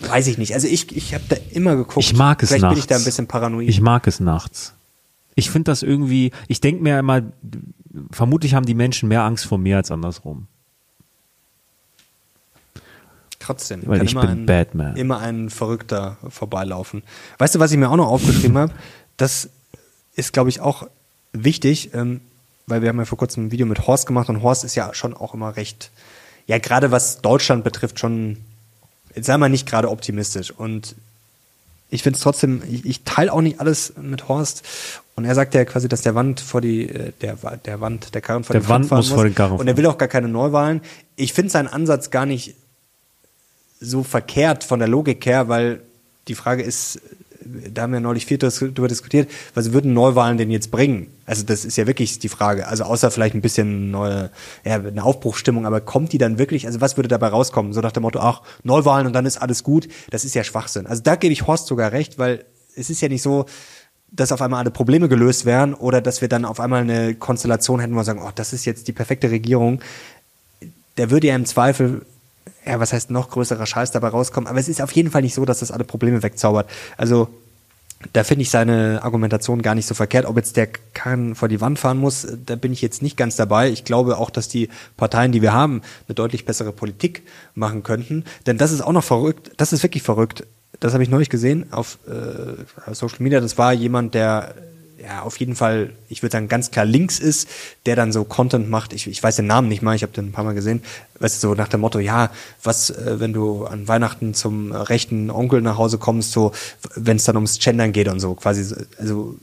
[0.00, 0.54] weiß ich nicht.
[0.54, 2.06] Also ich, ich habe da immer geguckt.
[2.06, 2.74] Ich mag es Vielleicht nachts.
[2.74, 3.68] bin ich da ein bisschen paranoid.
[3.68, 4.74] Ich mag es nachts.
[5.34, 7.22] Ich finde das irgendwie, ich denke mir immer,
[8.10, 10.46] vermutlich haben die Menschen mehr Angst vor mir als andersrum.
[13.40, 13.82] Trotzdem.
[13.84, 14.96] Weil kann ich immer bin ein, Batman.
[14.96, 17.02] Immer ein Verrückter vorbeilaufen.
[17.38, 18.72] Weißt du, was ich mir auch noch aufgeschrieben habe?
[19.16, 19.50] Das
[20.14, 20.88] ist, glaube ich, auch
[21.32, 22.20] wichtig, ähm,
[22.66, 24.92] weil wir haben ja vor kurzem ein Video mit Horst gemacht und Horst ist ja
[24.94, 25.90] schon auch immer recht,
[26.46, 28.38] ja, gerade was Deutschland betrifft, schon,
[29.14, 30.50] sei mal nicht gerade optimistisch.
[30.50, 30.94] Und
[31.90, 34.62] ich finde es trotzdem, ich, ich teile auch nicht alles mit Horst.
[35.16, 38.20] Und er sagt ja quasi, dass der Wand vor die, äh, der, der Wand, der
[38.20, 40.08] Karren vor Der den Wand fahren muss vor den Karren Und er will auch gar
[40.08, 40.80] keine Neuwahlen.
[41.16, 42.56] Ich finde seinen Ansatz gar nicht
[43.80, 45.80] so verkehrt von der Logik her, weil
[46.26, 47.00] die Frage ist,
[47.72, 51.08] da haben wir neulich viel darüber diskutiert, was würden Neuwahlen denn jetzt bringen?
[51.26, 52.66] Also das ist ja wirklich die Frage.
[52.66, 54.30] Also außer vielleicht ein bisschen neue,
[54.64, 57.72] ja, eine Aufbruchsstimmung, aber kommt die dann wirklich, also was würde dabei rauskommen?
[57.72, 60.86] So nach dem Motto, ach, Neuwahlen und dann ist alles gut, das ist ja Schwachsinn.
[60.86, 62.44] Also da gebe ich Horst sogar recht, weil
[62.76, 63.46] es ist ja nicht so,
[64.10, 67.80] dass auf einmal alle Probleme gelöst wären oder dass wir dann auf einmal eine Konstellation
[67.80, 69.80] hätten, wo wir sagen, oh, das ist jetzt die perfekte Regierung.
[70.96, 72.06] Der würde ja im Zweifel
[72.66, 74.48] ja, was heißt noch größerer Scheiß dabei rauskommen.
[74.48, 76.68] Aber es ist auf jeden Fall nicht so, dass das alle Probleme wegzaubert.
[76.96, 77.28] Also
[78.12, 80.26] da finde ich seine Argumentation gar nicht so verkehrt.
[80.26, 83.36] Ob jetzt der Karren vor die Wand fahren muss, da bin ich jetzt nicht ganz
[83.36, 83.70] dabei.
[83.70, 87.22] Ich glaube auch, dass die Parteien, die wir haben, eine deutlich bessere Politik
[87.54, 88.24] machen könnten.
[88.46, 89.52] Denn das ist auch noch verrückt.
[89.56, 90.44] Das ist wirklich verrückt.
[90.80, 93.40] Das habe ich neulich gesehen auf äh, Social Media.
[93.40, 94.54] Das war jemand, der
[95.04, 97.48] ja, auf jeden Fall, ich würde sagen, ganz klar links ist,
[97.86, 98.92] der dann so Content macht.
[98.92, 100.82] Ich, ich weiß den Namen nicht mal, ich habe den ein paar Mal gesehen.
[101.18, 102.30] Weißt du, so nach dem Motto, ja,
[102.62, 106.52] was, äh, wenn du an Weihnachten zum äh, rechten Onkel nach Hause kommst, so,
[106.94, 109.36] wenn es dann ums Gendern geht und so, quasi, so, also,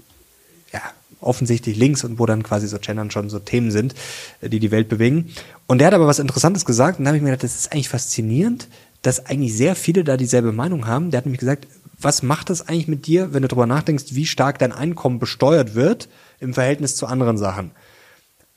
[0.74, 0.82] ja,
[1.20, 3.94] offensichtlich links und wo dann quasi so Gendern schon so Themen sind,
[4.42, 5.32] äh, die die Welt bewegen.
[5.68, 7.72] Und der hat aber was Interessantes gesagt und da habe ich mir gedacht, das ist
[7.72, 8.68] eigentlich faszinierend,
[9.04, 11.12] dass eigentlich sehr viele da dieselbe Meinung haben.
[11.12, 11.68] Der hat nämlich gesagt,
[12.02, 15.76] was macht das eigentlich mit dir, wenn du darüber nachdenkst, wie stark dein Einkommen besteuert
[15.76, 17.72] wird im Verhältnis zu anderen Sachen?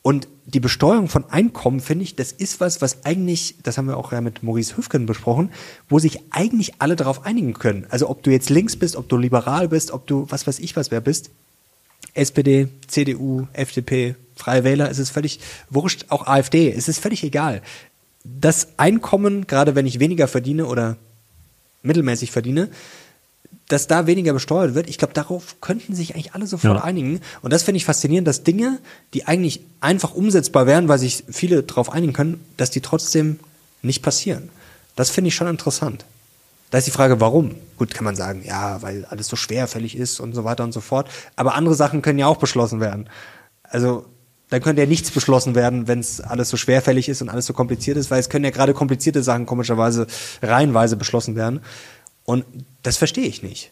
[0.01, 3.97] Und die Besteuerung von Einkommen, finde ich, das ist was, was eigentlich, das haben wir
[3.97, 5.51] auch ja mit Maurice Höfgen besprochen,
[5.89, 7.87] wo sich eigentlich alle darauf einigen können.
[7.89, 10.75] Also ob du jetzt links bist, ob du liberal bist, ob du was weiß ich
[10.75, 11.31] was wer bist.
[12.13, 15.39] SPD, CDU, FDP, Freie Wähler, es ist völlig
[15.71, 17.63] wurscht, auch AfD, es ist völlig egal.
[18.23, 20.97] Das Einkommen, gerade wenn ich weniger verdiene oder
[21.81, 22.69] mittelmäßig verdiene,
[23.67, 26.83] dass da weniger besteuert wird, ich glaube, darauf könnten sich eigentlich alle sofort Ja.
[26.83, 27.19] einigen.
[27.41, 28.79] Und das finde ich faszinierend, dass Dinge,
[29.13, 33.39] die eigentlich einfach umsetzbar wären, weil sich viele darauf einigen können, dass die trotzdem
[33.81, 34.49] nicht passieren.
[34.95, 36.05] Das finde ich schon interessant.
[36.71, 37.55] Da ist die Frage, warum?
[37.77, 40.81] Gut, kann man sagen, ja, weil alles so schwerfällig ist und so weiter und so
[40.81, 41.09] fort.
[41.35, 43.07] Aber andere Sachen können ja auch beschlossen werden.
[43.63, 44.05] Also,
[44.49, 47.53] dann könnte ja nichts beschlossen werden, wenn es alles so schwerfällig ist und alles so
[47.53, 50.05] kompliziert ist, weil es können ja gerade komplizierte Sachen komischerweise
[50.41, 51.61] reihenweise beschlossen werden.
[52.25, 52.45] Und
[52.83, 53.71] das verstehe ich nicht.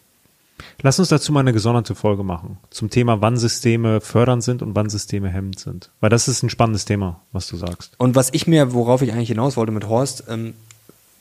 [0.81, 2.57] Lass uns dazu mal eine gesonderte Folge machen.
[2.69, 5.89] Zum Thema, wann Systeme fördernd sind und wann Systeme hemmend sind.
[5.99, 7.93] Weil das ist ein spannendes Thema, was du sagst.
[7.97, 10.53] Und was ich mir, worauf ich eigentlich hinaus wollte mit Horst, ähm,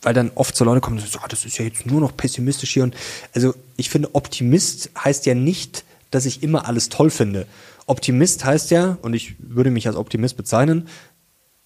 [0.03, 2.16] weil dann oft so Leute kommen und sagen, ah, das ist ja jetzt nur noch
[2.16, 2.83] pessimistisch hier.
[2.83, 2.95] Und
[3.35, 7.47] also ich finde, Optimist heißt ja nicht, dass ich immer alles toll finde.
[7.87, 10.89] Optimist heißt ja, und ich würde mich als Optimist bezeichnen,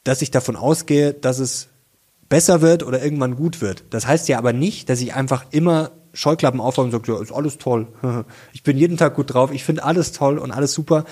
[0.05, 1.69] dass ich davon ausgehe, dass es
[2.29, 3.85] besser wird oder irgendwann gut wird.
[3.91, 7.33] Das heißt ja aber nicht, dass ich einfach immer Scheuklappen aufhabe und sage, ja, ist
[7.33, 7.89] alles toll.
[8.53, 11.05] Ich bin jeden Tag gut drauf, ich finde alles toll und alles super.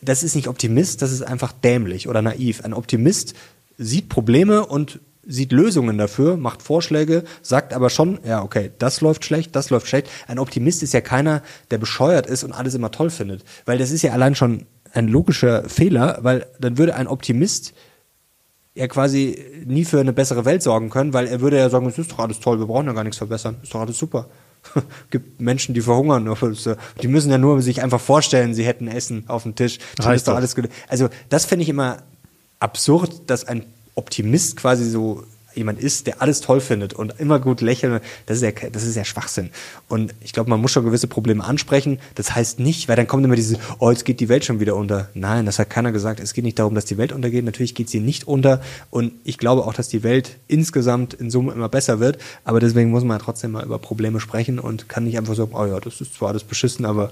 [0.00, 2.64] Das ist nicht Optimist, das ist einfach dämlich oder naiv.
[2.64, 3.34] Ein Optimist
[3.78, 9.24] sieht Probleme und sieht Lösungen dafür, macht Vorschläge, sagt aber schon, ja, okay, das läuft
[9.24, 10.08] schlecht, das läuft schlecht.
[10.26, 13.42] Ein Optimist ist ja keiner, der bescheuert ist und alles immer toll findet.
[13.64, 17.74] Weil das ist ja allein schon ein logischer Fehler, weil dann würde ein Optimist
[18.74, 21.98] ja quasi nie für eine bessere Welt sorgen können, weil er würde ja sagen, es
[21.98, 24.28] ist doch alles toll, wir brauchen ja gar nichts verbessern, ist doch alles super.
[25.10, 26.28] gibt Menschen, die verhungern.
[27.02, 29.78] Die müssen ja nur sich einfach vorstellen, sie hätten Essen auf dem Tisch.
[29.96, 30.56] Dann ist doch alles.
[30.88, 31.98] Also das finde ich immer
[32.60, 35.22] absurd, dass ein Optimist quasi so
[35.54, 38.96] jemand ist, der alles toll findet und immer gut lächelt, das ist ja, das ist
[38.96, 39.50] ja Schwachsinn.
[39.88, 41.98] Und ich glaube, man muss schon gewisse Probleme ansprechen.
[42.14, 44.76] Das heißt nicht, weil dann kommt immer diese, oh, jetzt geht die Welt schon wieder
[44.76, 45.08] unter.
[45.14, 46.20] Nein, das hat keiner gesagt.
[46.20, 47.44] Es geht nicht darum, dass die Welt untergeht.
[47.44, 48.60] Natürlich geht sie nicht unter.
[48.90, 52.18] Und ich glaube auch, dass die Welt insgesamt in Summe immer besser wird.
[52.44, 55.66] Aber deswegen muss man trotzdem mal über Probleme sprechen und kann nicht einfach sagen, oh
[55.66, 57.10] ja, das ist zwar alles beschissen, aber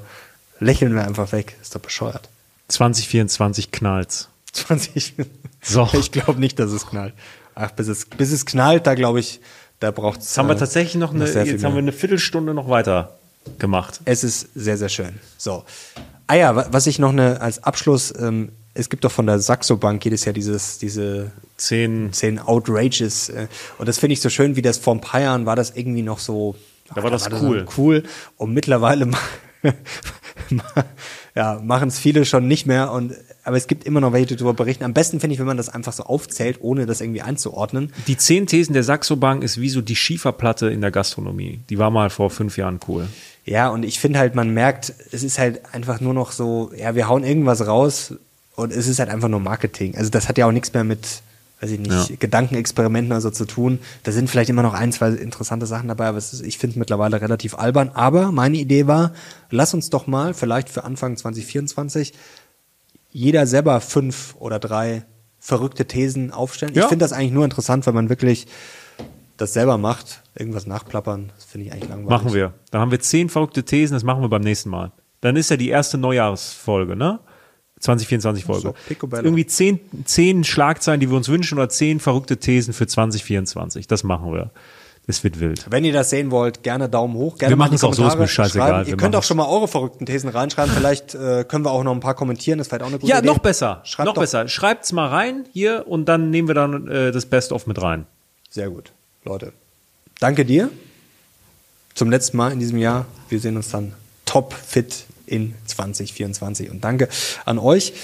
[0.61, 1.57] lächeln wir einfach weg.
[1.61, 2.29] Ist doch bescheuert.
[2.69, 4.29] 2024 knallt's.
[4.53, 5.15] 20.
[5.63, 5.89] So.
[5.95, 7.15] Ich glaube nicht, dass es knallt.
[7.55, 9.41] Ach, bis es, bis es knallt, da glaube ich,
[9.81, 10.27] da braucht es.
[10.27, 13.19] Jetzt haben wir äh, tatsächlich noch eine, noch jetzt haben wir eine Viertelstunde noch weiter
[13.59, 14.01] gemacht.
[14.05, 15.19] Es ist sehr, sehr schön.
[15.37, 15.65] So.
[16.27, 19.77] Ah ja, was ich noch eine, als Abschluss, ähm, es gibt doch von der Saxo
[19.77, 23.29] Bank jedes Jahr dieses, diese zehn, zehn Outrages.
[23.29, 23.49] Äh,
[23.79, 26.03] und das finde ich so schön, wie das vor ein paar Jahren war das irgendwie
[26.03, 26.55] noch so.
[26.95, 27.65] Da war das da war cool.
[27.65, 28.03] Das cool.
[28.37, 29.11] Und mittlerweile
[31.35, 33.15] ja, machen es viele schon nicht mehr und
[33.45, 34.85] aber es gibt immer noch welche, die darüber berichten.
[34.85, 37.93] Am besten finde ich, wenn man das einfach so aufzählt, ohne das irgendwie einzuordnen.
[38.07, 41.61] Die zehn Thesen der Saxo Bank ist wie so die Schieferplatte in der Gastronomie.
[41.69, 43.09] Die war mal vor fünf Jahren cool.
[43.45, 46.95] Ja, und ich finde halt, man merkt, es ist halt einfach nur noch so, ja,
[46.95, 48.15] wir hauen irgendwas raus
[48.55, 49.97] und es ist halt einfach nur Marketing.
[49.97, 51.23] Also das hat ja auch nichts mehr mit,
[51.61, 52.17] weiß ich nicht, ja.
[52.21, 53.81] Gedankenexperimenten also zu tun.
[54.05, 56.79] Da sind vielleicht immer noch ein, zwei interessante Sachen dabei, aber ist, ich finde es
[56.79, 57.91] mittlerweile relativ albern.
[57.95, 59.13] Aber meine Idee war,
[59.51, 62.13] lass uns doch mal vielleicht für Anfang 2024
[63.13, 65.05] jeder selber fünf oder drei
[65.39, 66.75] verrückte Thesen aufstellen.
[66.75, 66.83] Ja.
[66.83, 68.47] Ich finde das eigentlich nur interessant, wenn man wirklich
[69.37, 72.11] das selber macht, irgendwas nachplappern, das finde ich eigentlich langweilig.
[72.11, 72.55] Machen wir.
[72.71, 74.93] Dann haben wir zehn verrückte Thesen, das machen wir beim nächsten Mal.
[75.21, 77.21] Dann ist ja die erste Neujahrsfolge, ne?
[77.81, 78.61] 2024 Folge.
[78.63, 78.75] So,
[79.17, 83.89] Irgendwie zehn, zehn Schlagzeilen, die wir uns wünschen, oder zehn verrückte Thesen für 2024.
[83.89, 84.53] Das machen wir.
[85.09, 85.67] Es wird wild.
[85.69, 87.37] Wenn ihr das sehen wollt, gerne Daumen hoch.
[87.37, 88.87] Gerne wir machen es auch so, ist mir scheißegal.
[88.87, 90.73] Ihr könnt auch schon mal eure verrückten Thesen reinschreiben.
[90.73, 92.59] Vielleicht äh, können wir auch noch ein paar kommentieren.
[92.59, 93.27] Das ist vielleicht auch eine gute ja, Idee.
[93.27, 93.81] Ja, noch besser.
[93.85, 94.23] Schreibt noch doch.
[94.23, 94.47] besser.
[94.47, 98.07] Schreibt's mal rein hier und dann nehmen wir dann äh, das Best-of mit rein.
[98.49, 98.93] Sehr gut.
[99.25, 99.53] Leute,
[100.21, 100.71] danke dir.
[101.95, 103.07] Zum letzten Mal in diesem Jahr.
[103.29, 103.95] Wir sehen uns dann
[104.25, 106.71] top fit in 2024.
[106.71, 107.09] Und danke
[107.47, 107.95] an euch.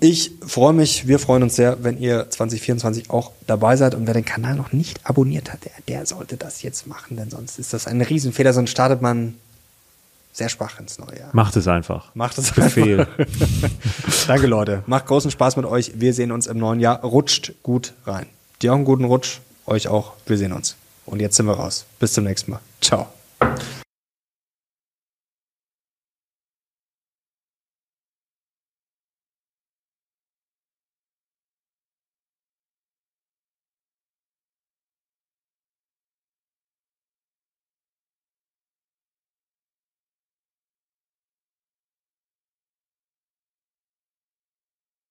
[0.00, 3.94] Ich freue mich, wir freuen uns sehr, wenn ihr 2024 auch dabei seid.
[3.94, 7.30] Und wer den Kanal noch nicht abonniert hat, der, der sollte das jetzt machen, denn
[7.30, 9.34] sonst ist das ein Riesenfehler, sonst startet man
[10.32, 11.30] sehr schwach ins neue Jahr.
[11.32, 12.14] Macht es einfach.
[12.14, 13.06] Macht es Befehl.
[14.26, 14.82] Danke, Leute.
[14.86, 15.92] Macht großen Spaß mit euch.
[15.96, 17.02] Wir sehen uns im neuen Jahr.
[17.02, 18.26] Rutscht gut rein.
[18.62, 19.40] Dir auch einen guten Rutsch.
[19.66, 20.12] Euch auch.
[20.26, 20.76] Wir sehen uns.
[21.04, 21.84] Und jetzt sind wir raus.
[21.98, 22.60] Bis zum nächsten Mal.
[22.80, 23.08] Ciao.